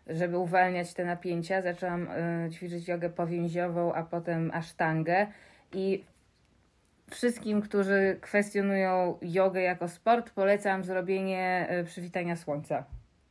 żeby 0.07 0.37
uwalniać 0.37 0.93
te 0.93 1.05
napięcia. 1.05 1.61
Zaczęłam 1.61 2.07
yy, 2.43 2.51
ćwiczyć 2.51 2.87
jogę 2.87 3.09
powięziową, 3.09 3.93
a 3.93 4.03
potem 4.03 4.51
asztangę 4.53 5.27
i 5.73 6.03
wszystkim, 7.09 7.61
którzy 7.61 8.17
kwestionują 8.21 9.17
jogę 9.21 9.61
jako 9.61 9.87
sport, 9.87 10.29
polecam 10.29 10.83
zrobienie 10.83 11.67
yy, 11.71 11.83
przywitania 11.83 12.35
słońca. 12.35 12.85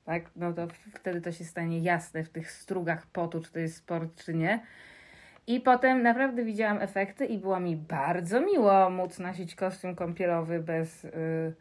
Tak? 0.04 0.22
No 0.37 0.52
to 0.52 0.68
wtedy 0.94 1.20
to 1.20 1.33
się 1.33 1.44
stanie 1.44 1.78
jasne 1.78 2.24
w 2.24 2.28
tych 2.28 2.50
strugach 2.50 3.06
potu, 3.06 3.40
czy 3.40 3.52
to 3.52 3.59
jest 3.59 3.76
sport, 3.76 4.24
czy 4.24 4.35
nie. 4.35 4.61
I 5.46 5.61
potem 5.61 6.02
naprawdę 6.02 6.44
widziałam 6.44 6.78
efekty 6.80 7.26
i 7.26 7.38
było 7.38 7.61
mi 7.61 7.76
bardzo 7.76 8.40
miło 8.40 8.90
móc 8.90 9.18
nosić 9.18 9.54
kostium 9.54 9.96
kąpielowy 9.96 10.61
bez 10.61 11.04
y, 11.04 11.54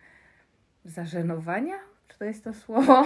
zażenowania. 0.86 1.89
To 2.20 2.26
jest 2.26 2.44
to 2.44 2.54
słowo? 2.54 3.06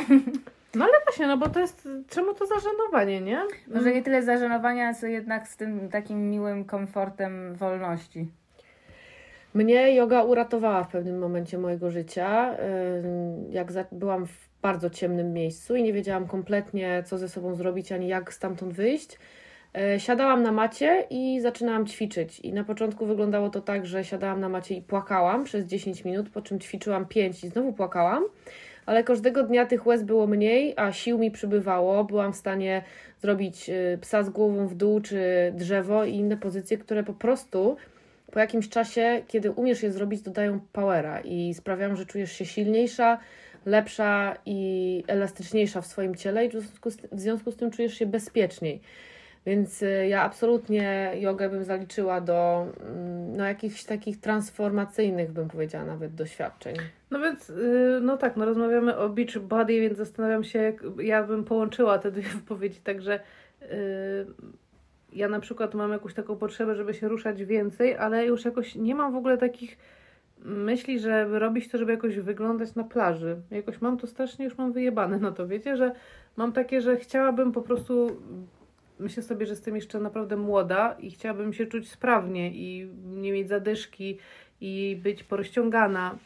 No 0.76 0.86
ale 0.86 0.94
właśnie, 1.06 1.28
no 1.28 1.38
bo 1.38 1.50
to 1.50 1.60
jest, 1.60 1.90
czemu 2.10 2.34
to 2.34 2.46
zażenowanie, 2.46 3.22
nie? 3.22 3.42
Może 3.68 3.94
nie 3.94 4.04
tyle 4.04 4.24
zażenowania, 4.24 4.94
co 4.94 5.08
jednak 5.08 5.48
z 5.48 5.58
tym 5.58 5.90
takim 5.90 6.30
miłym 6.32 6.66
komfortem 6.66 7.56
wolności. 7.56 8.28
Mnie 9.54 9.96
yoga 9.96 10.24
uratowała 10.24 10.84
w 10.84 10.88
pewnym 10.92 11.20
momencie 11.20 11.58
mojego 11.58 11.92
życia. 11.92 12.56
Jak 13.50 13.72
za- 13.72 13.86
byłam 13.92 14.26
w 14.28 14.50
bardzo 14.62 14.90
ciemnym 14.90 15.34
miejscu 15.34 15.76
i 15.76 15.84
nie 15.84 15.94
wiedziałam 15.94 16.28
kompletnie, 16.28 17.04
co 17.06 17.18
ze 17.18 17.30
sobą 17.30 17.56
zrobić, 17.56 17.92
ani 17.92 18.08
jak 18.08 18.34
stamtąd 18.34 18.74
wyjść. 18.74 19.20
E, 19.78 20.00
Siadałam 20.00 20.44
na 20.44 20.52
macie 20.52 21.08
i 21.10 21.42
zaczynałam 21.42 21.86
ćwiczyć. 21.86 22.40
I 22.40 22.54
na 22.54 22.64
początku 22.64 23.06
wyglądało 23.06 23.50
to 23.50 23.62
tak, 23.62 23.86
że 23.86 24.04
siadałam 24.04 24.40
na 24.40 24.50
macie 24.50 24.76
i 24.76 24.82
płakałam 24.82 25.44
przez 25.44 25.66
10 25.66 26.06
minut, 26.06 26.30
po 26.30 26.42
czym 26.42 26.60
ćwiczyłam 26.60 27.06
5 27.06 27.44
i 27.44 27.48
znowu 27.50 27.74
płakałam. 27.74 28.24
Ale 28.86 29.04
każdego 29.04 29.44
dnia 29.44 29.66
tych 29.66 29.86
łez 29.86 30.04
było 30.04 30.28
mniej, 30.28 30.74
a 30.78 30.92
sił 30.92 31.18
mi 31.18 31.32
przybywało. 31.32 32.04
Byłam 32.04 32.34
w 32.34 32.36
stanie 32.36 32.84
zrobić 33.22 33.70
y, 33.70 33.98
psa 34.02 34.24
z 34.24 34.30
głową 34.30 34.68
w 34.68 34.76
dół, 34.76 35.02
czy 35.02 35.20
drzewo 35.56 36.06
i 36.06 36.16
inne 36.16 36.38
pozycje, 36.38 36.78
które 36.78 37.04
po 37.04 37.14
prostu 37.14 37.78
po 38.32 38.40
jakimś 38.40 38.70
czasie, 38.70 39.24
kiedy 39.28 39.52
umiesz 39.52 39.84
je 39.84 39.92
zrobić, 39.92 40.22
dodają 40.22 40.60
powera 40.72 41.22
i 41.22 41.54
sprawiają, 41.54 41.96
że 41.96 42.06
czujesz 42.06 42.32
się 42.32 42.46
silniejsza, 42.46 43.18
lepsza 43.66 44.38
i 44.46 45.04
elastyczniejsza 45.08 45.82
w 45.82 45.88
swoim 45.88 46.16
ciele 46.16 46.46
i 46.46 46.50
w 46.50 46.52
związku 46.52 46.90
z, 46.90 46.98
w 47.12 47.20
związku 47.20 47.52
z 47.52 47.56
tym 47.56 47.72
czujesz 47.72 47.94
się 47.94 48.06
bezpieczniej. 48.06 48.82
Więc 49.46 49.82
y, 49.82 50.08
ja 50.08 50.22
absolutnie 50.22 51.14
jogę 51.20 51.50
bym 51.50 51.64
zaliczyła 51.64 52.22
do 52.22 52.68
mm, 52.80 53.38
no, 53.38 53.46
jakichś 53.46 53.84
takich 53.84 54.20
transformacyjnych, 54.20 55.32
bym 55.32 55.48
powiedziała, 55.48 55.86
nawet 55.86 56.16
doświadczeń. 56.16 56.76
No 57.12 57.20
więc, 57.20 57.50
y, 57.50 58.00
no 58.02 58.18
tak, 58.18 58.38
no 58.38 58.46
rozmawiamy 58.46 58.98
o 58.98 59.10
beach 59.10 59.40
body, 59.40 59.82
więc 59.82 59.98
zastanawiam 59.98 60.44
się, 60.44 60.60
jak 60.60 60.84
ja 60.98 61.24
bym 61.24 61.44
połączyła 61.44 62.00
te 62.00 62.12
dwie 62.12 62.30
wypowiedzi, 62.40 62.80
także 62.82 63.20
y, 63.62 63.66
ja 65.14 65.28
na 65.28 65.40
przykład 65.40 65.74
mam 65.74 65.92
jakąś 65.92 66.14
taką 66.14 66.36
potrzebę, 66.36 66.76
żeby 66.76 66.94
się 66.94 67.08
ruszać 67.08 67.44
więcej, 67.44 67.96
ale 67.96 68.26
już 68.26 68.46
jakoś 68.46 68.76
nie 68.76 68.96
mam 68.96 69.14
w 69.14 69.16
ogóle 69.16 69.38
takich 69.38 69.78
myśli, 70.46 71.00
żeby 71.00 71.40
robić 71.40 71.70
to, 71.70 71.78
żeby 71.78 71.92
jakoś 71.92 72.20
wyglądać 72.20 72.76
na 72.76 72.84
plaży. 72.84 73.38
Jakoś 73.52 73.82
mam 73.82 73.98
to 73.98 74.08
strasznie, 74.08 74.46
już 74.46 74.58
mam 74.58 74.74
wyjebane 74.74 75.18
na 75.18 75.32
to, 75.32 75.48
wiecie, 75.48 75.78
że 75.78 75.92
mam 76.38 76.52
takie, 76.52 76.82
że 76.82 76.98
chciałabym 76.98 77.52
po 77.52 77.62
prostu, 77.62 78.18
myślę 79.00 79.24
sobie, 79.24 79.46
że 79.46 79.54
jestem 79.54 79.76
jeszcze 79.76 80.00
naprawdę 80.00 80.38
młoda 80.38 80.96
i 81.00 81.12
chciałabym 81.12 81.54
się 81.54 81.66
czuć 81.66 81.90
sprawnie 81.90 82.52
i 82.52 82.90
nie 83.06 83.32
mieć 83.32 83.48
zadyszki 83.50 84.20
i 84.62 85.00
być 85.04 85.24
porozciągana. 85.24 86.18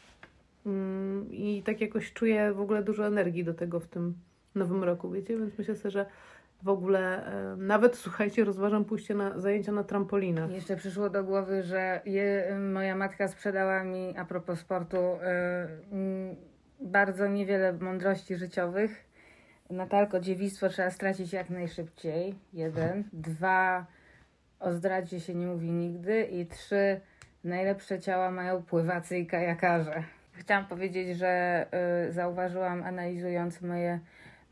Mm, 0.66 1.32
I 1.32 1.62
tak 1.66 1.80
jakoś 1.80 2.12
czuję 2.12 2.52
w 2.52 2.60
ogóle 2.60 2.82
dużo 2.82 3.06
energii 3.06 3.44
do 3.44 3.54
tego 3.54 3.80
w 3.80 3.86
tym 3.86 4.14
nowym 4.54 4.84
roku, 4.84 5.10
wiecie? 5.10 5.38
Więc 5.38 5.58
myślę 5.58 5.76
sobie, 5.76 5.90
że 5.90 6.06
w 6.62 6.68
ogóle 6.68 7.26
e, 7.26 7.56
nawet 7.56 7.96
słuchajcie, 7.96 8.44
rozważam 8.44 8.84
pójście 8.84 9.14
na 9.14 9.40
zajęcia 9.40 9.72
na 9.72 9.84
trampolinach. 9.84 10.50
Jeszcze 10.50 10.76
przyszło 10.76 11.10
do 11.10 11.24
głowy, 11.24 11.62
że 11.62 12.00
je, 12.04 12.58
moja 12.72 12.96
matka 12.96 13.28
sprzedała 13.28 13.84
mi, 13.84 14.14
a 14.16 14.24
propos 14.24 14.58
sportu, 14.58 14.96
y, 14.96 16.36
bardzo 16.80 17.26
niewiele 17.26 17.72
mądrości 17.72 18.36
życiowych. 18.36 19.07
Natalko, 19.70 20.20
dziewictwo 20.20 20.68
trzeba 20.68 20.90
stracić 20.90 21.32
jak 21.32 21.50
najszybciej. 21.50 22.34
Jeden. 22.52 23.04
Dwa, 23.12 23.86
o 24.60 24.72
zdradzie 24.72 25.20
się 25.20 25.34
nie 25.34 25.46
mówi 25.46 25.70
nigdy. 25.70 26.22
I 26.22 26.46
trzy, 26.46 27.00
najlepsze 27.44 28.00
ciała 28.00 28.30
mają 28.30 28.62
pływacy 28.62 29.18
i 29.18 29.26
kajakarze. 29.26 30.02
Chciałam 30.32 30.66
powiedzieć, 30.66 31.18
że 31.18 31.66
y, 32.08 32.12
zauważyłam, 32.12 32.82
analizując 32.82 33.60
moje 33.60 34.00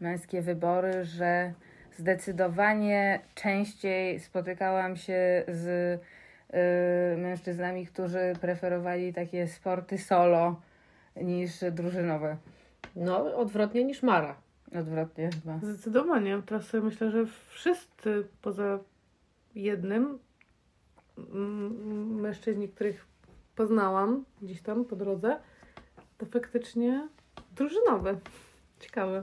męskie 0.01 0.43
wybory, 0.43 1.05
że 1.05 1.53
zdecydowanie 1.97 3.21
częściej 3.35 4.21
spotykałam 4.21 4.97
się 4.97 5.45
z 5.49 5.67
y, 7.15 7.17
mężczyznami, 7.17 7.87
którzy 7.87 8.33
preferowali 8.41 9.15
takie 9.15 9.49
sporty 9.49 9.99
solo 9.99 10.61
niż 11.17 11.53
drużynowe. 11.73 12.37
No, 12.97 13.37
odwrotnie 13.37 13.85
niż 13.85 14.03
Mara. 14.03 14.46
Odwrotnie 14.81 15.31
chyba. 15.43 15.59
Zdecydowanie. 15.63 16.43
Teraz 16.47 16.67
sobie 16.67 16.83
myślę, 16.83 17.11
że 17.11 17.27
wszyscy 17.49 18.27
poza 18.43 18.79
jednym 19.55 20.19
mm, 21.19 22.21
mężczyźni, 22.21 22.69
których 22.69 23.07
poznałam 23.57 24.25
gdzieś 24.43 24.63
tam 24.63 24.85
po 24.85 24.97
drodze, 24.97 25.37
to 26.19 26.27
faktycznie 26.27 27.09
drużynowe. 27.57 28.19
Ciekawe. 28.81 29.23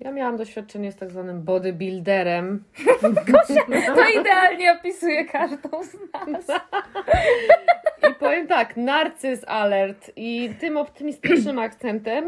Ja 0.00 0.12
miałam 0.12 0.36
doświadczenie 0.36 0.92
z 0.92 0.96
tak 0.96 1.10
zwanym 1.10 1.42
bodybuilderem. 1.42 2.64
To 3.94 4.20
idealnie 4.20 4.72
opisuje 4.72 5.24
każdą 5.24 5.84
z 5.84 5.94
nas. 6.12 6.46
I 8.10 8.14
powiem 8.14 8.46
tak, 8.46 8.76
narcyz 8.76 9.44
alert. 9.46 10.10
I 10.16 10.50
tym 10.60 10.76
optymistycznym 10.76 11.58
akcentem 11.58 12.24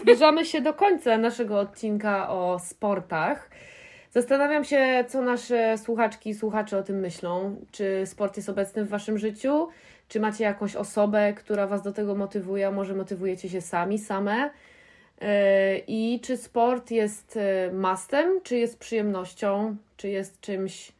zbliżamy 0.00 0.44
się 0.44 0.60
do 0.60 0.74
końca 0.74 1.18
naszego 1.18 1.60
odcinka 1.60 2.30
o 2.30 2.58
sportach. 2.58 3.50
Zastanawiam 4.10 4.64
się, 4.64 5.04
co 5.08 5.22
nasze 5.22 5.78
słuchaczki 5.78 6.30
i 6.30 6.34
słuchacze 6.34 6.78
o 6.78 6.82
tym 6.82 6.96
myślą. 7.00 7.56
Czy 7.70 8.02
sport 8.06 8.36
jest 8.36 8.48
obecny 8.48 8.84
w 8.84 8.88
Waszym 8.88 9.18
życiu? 9.18 9.68
Czy 10.08 10.20
macie 10.20 10.44
jakąś 10.44 10.76
osobę, 10.76 11.32
która 11.36 11.66
Was 11.66 11.82
do 11.82 11.92
tego 11.92 12.14
motywuje, 12.14 12.66
a 12.66 12.70
może 12.70 12.94
motywujecie 12.94 13.48
się 13.48 13.60
sami, 13.60 13.98
same? 13.98 14.50
Yy, 15.20 15.26
I 15.86 16.20
czy 16.22 16.36
sport 16.36 16.90
jest 16.90 17.36
yy, 17.36 17.72
mastem, 17.72 18.40
czy 18.42 18.58
jest 18.58 18.78
przyjemnością, 18.78 19.76
czy 19.96 20.08
jest 20.08 20.40
czymś, 20.40 20.92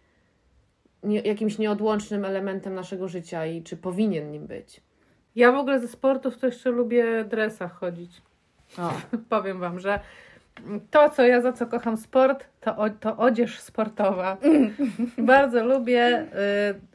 nie, 1.06 1.20
jakimś 1.20 1.58
nieodłącznym 1.58 2.24
elementem 2.24 2.74
naszego 2.74 3.08
życia 3.08 3.46
i 3.46 3.62
czy 3.62 3.76
powinien 3.76 4.30
nim 4.30 4.46
być? 4.46 4.80
Ja 5.36 5.52
w 5.52 5.56
ogóle 5.56 5.80
ze 5.80 5.88
sportów 5.88 6.38
to 6.38 6.46
jeszcze 6.46 6.70
lubię 6.70 7.24
dresach 7.24 7.72
chodzić. 7.72 8.22
Powiem 9.28 9.60
Wam, 9.60 9.80
że 9.80 10.00
to, 10.90 11.10
co 11.10 11.22
ja 11.22 11.40
za 11.40 11.52
co 11.52 11.66
kocham 11.66 11.96
sport, 11.96 12.46
to, 12.60 12.76
o, 12.76 12.90
to 12.90 13.16
odzież 13.16 13.60
sportowa. 13.60 14.36
Bardzo 15.18 15.64
lubię, 15.64 16.26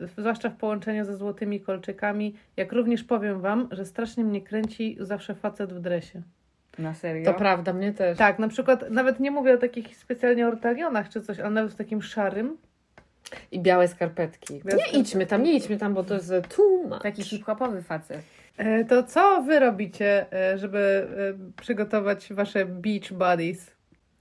y, 0.02 0.08
zwłaszcza 0.17 0.50
w 0.50 0.56
połączeniu 0.56 1.06
ze 1.06 1.17
złotymi 1.17 1.62
kolczykami. 1.62 2.36
Jak 2.58 2.71
również 2.71 3.04
powiem 3.04 3.41
Wam, 3.41 3.67
że 3.71 3.86
strasznie 3.86 4.24
mnie 4.24 4.41
kręci 4.41 4.97
zawsze 5.00 5.36
facet 5.36 5.74
w 5.74 5.80
dresie. 5.80 6.21
Na 6.80 6.93
serio? 6.93 7.26
To 7.26 7.34
prawda, 7.34 7.74
mnie 7.74 7.93
też. 7.93 8.17
Tak, 8.17 8.39
na 8.39 8.47
przykład 8.47 8.89
nawet 8.89 9.19
nie 9.19 9.32
mówię 9.32 9.54
o 9.54 9.58
takich 9.58 9.97
specjalnie 9.97 10.47
ortalionach 10.47 11.10
czy 11.10 11.21
coś, 11.21 11.39
ale 11.39 11.50
nawet 11.50 11.71
w 11.71 11.76
takim 11.76 12.02
szarym. 12.02 12.58
I 13.52 13.60
białe 13.60 13.88
skarpetki. 13.88 14.62
Białe 14.65 14.82
Nie 14.84 15.00
idźmy 15.00 15.26
tam, 15.26 15.44
nie 15.44 15.54
idźmy 15.54 15.78
tam, 15.78 15.94
bo 15.94 16.04
to 16.04 16.13
jest 16.13 16.34
too 16.56 16.84
much. 16.89 17.02
Taki 17.02 17.24
hip-hopowy 17.24 17.82
facet. 17.82 18.22
E, 18.58 18.86
To 18.86 19.04
co 19.04 19.41
Wy 19.41 19.60
robicie, 19.60 20.34
e, 20.34 20.58
żeby 20.58 21.08
e, 21.58 21.62
przygotować 21.62 22.34
Wasze 22.34 22.65
beach 22.65 23.13
bodies? 23.13 23.72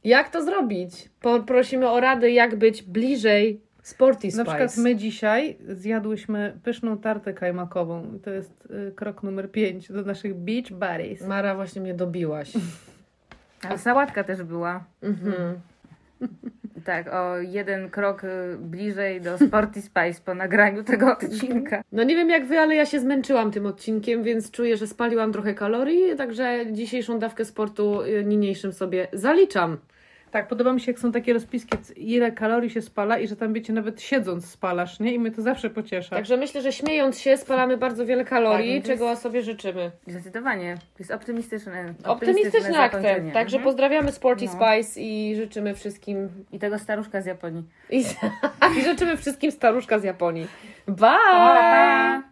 Jak 0.05 0.29
to 0.29 0.44
zrobić? 0.44 1.09
Poprosimy 1.20 1.88
o 1.90 2.01
radę, 2.01 2.31
jak 2.31 2.57
być 2.57 2.83
bliżej 2.83 3.61
Sporty 3.83 4.27
Na 4.27 4.31
Spice. 4.31 4.44
przykład 4.44 4.77
my 4.77 4.96
dzisiaj 4.96 5.57
zjadłyśmy 5.68 6.59
pyszną 6.62 6.99
tartę 6.99 7.35
kajmakową. 7.35 8.05
I 8.16 8.20
To 8.20 8.31
jest 8.31 8.68
krok 8.96 9.23
numer 9.23 9.51
5 9.51 9.92
do 9.92 10.03
naszych 10.03 10.35
beach 10.35 10.70
buddies. 10.73 11.27
Mara, 11.27 11.55
właśnie 11.55 11.81
mnie 11.83 11.94
dobiłaś. 11.94 12.53
Ale 13.68 13.79
sałatka 13.79 14.25
też 14.25 14.42
była. 14.42 14.85
Mhm. 15.03 15.61
Tak, 16.85 17.15
o 17.15 17.39
jeden 17.39 17.91
krok 17.91 18.25
y, 18.25 18.57
bliżej 18.59 19.21
do 19.21 19.39
Sporty 19.39 19.83
Spice 19.83 20.21
po 20.25 20.35
nagraniu 20.35 20.85
tego 20.85 21.13
odcinka. 21.13 21.83
No 21.93 22.03
nie 22.03 22.17
wiem 22.17 22.31
jak 22.31 22.47
wy, 22.47 22.59
ale 22.59 22.75
ja 22.75 22.87
się 22.87 23.01
zmęczyłam 23.01 23.51
tym 23.51 23.67
odcinkiem, 23.67 24.23
więc 24.23 24.51
czuję, 24.51 24.77
że 24.77 24.87
spaliłam 24.87 25.33
trochę 25.33 25.55
kalorii, 25.55 26.17
także 26.17 26.65
dzisiejszą 26.73 27.19
dawkę 27.19 27.45
sportu 27.45 28.03
y, 28.03 28.25
niniejszym 28.25 28.73
sobie 28.73 29.09
zaliczam. 29.13 29.79
Tak, 30.31 30.49
podoba 30.49 30.73
mi 30.73 30.81
się, 30.81 30.93
jak 30.93 30.99
są 31.01 31.12
takie 31.12 31.33
rozpiski, 31.33 31.77
ile 31.97 32.33
kalorii 32.33 32.71
się 32.71 32.83
spala 32.83 33.19
i 33.19 33.29
że 33.29 33.37
tam, 33.37 33.53
wiecie, 33.53 33.73
nawet 33.73 34.03
siedząc 34.03 34.51
spalasz, 34.51 35.01
nie? 35.01 35.14
I 35.14 35.19
mnie 35.19 35.31
to 35.31 35.43
zawsze 35.43 35.71
pociesza. 35.71 36.16
Także 36.16 36.37
myślę, 36.37 36.62
że 36.62 36.73
śmiejąc 36.73 37.19
się 37.21 37.37
spalamy 37.37 37.77
bardzo 37.77 38.07
wiele 38.07 38.25
kalorii, 38.25 38.75
Tak, 38.81 38.85
to 38.87 38.90
jest- 38.93 39.03
czego 39.03 39.16
sobie 39.16 39.43
życzymy. 39.43 39.90
Zdecydowanie. 40.07 40.75
To 40.75 40.99
jest 40.99 41.11
optymistyczne. 41.11 41.95
Optymistyczny 42.05 42.79
akcent. 42.79 43.33
Także 43.33 43.57
Mhm. 43.57 43.62
pozdrawiamy 43.64 44.12
Sporty 44.12 44.45
No. 44.45 44.51
Spice 44.53 45.01
i 45.01 45.37
życzymy 45.37 45.75
wszystkim 45.75 46.29
I 46.53 46.59
tego 46.59 46.79
staruszka 46.79 47.21
z 47.23 47.27
Japonii. 47.27 47.64
i, 47.90 48.05
i 48.79 48.83
życzymy 48.85 49.16
wszystkim 49.16 49.51
staruszka 49.51 49.99
z 49.99 50.05
Japonii. 50.05 50.47
Bye! 50.88 50.97
Pa, 50.97 51.57
pa! 51.61 52.23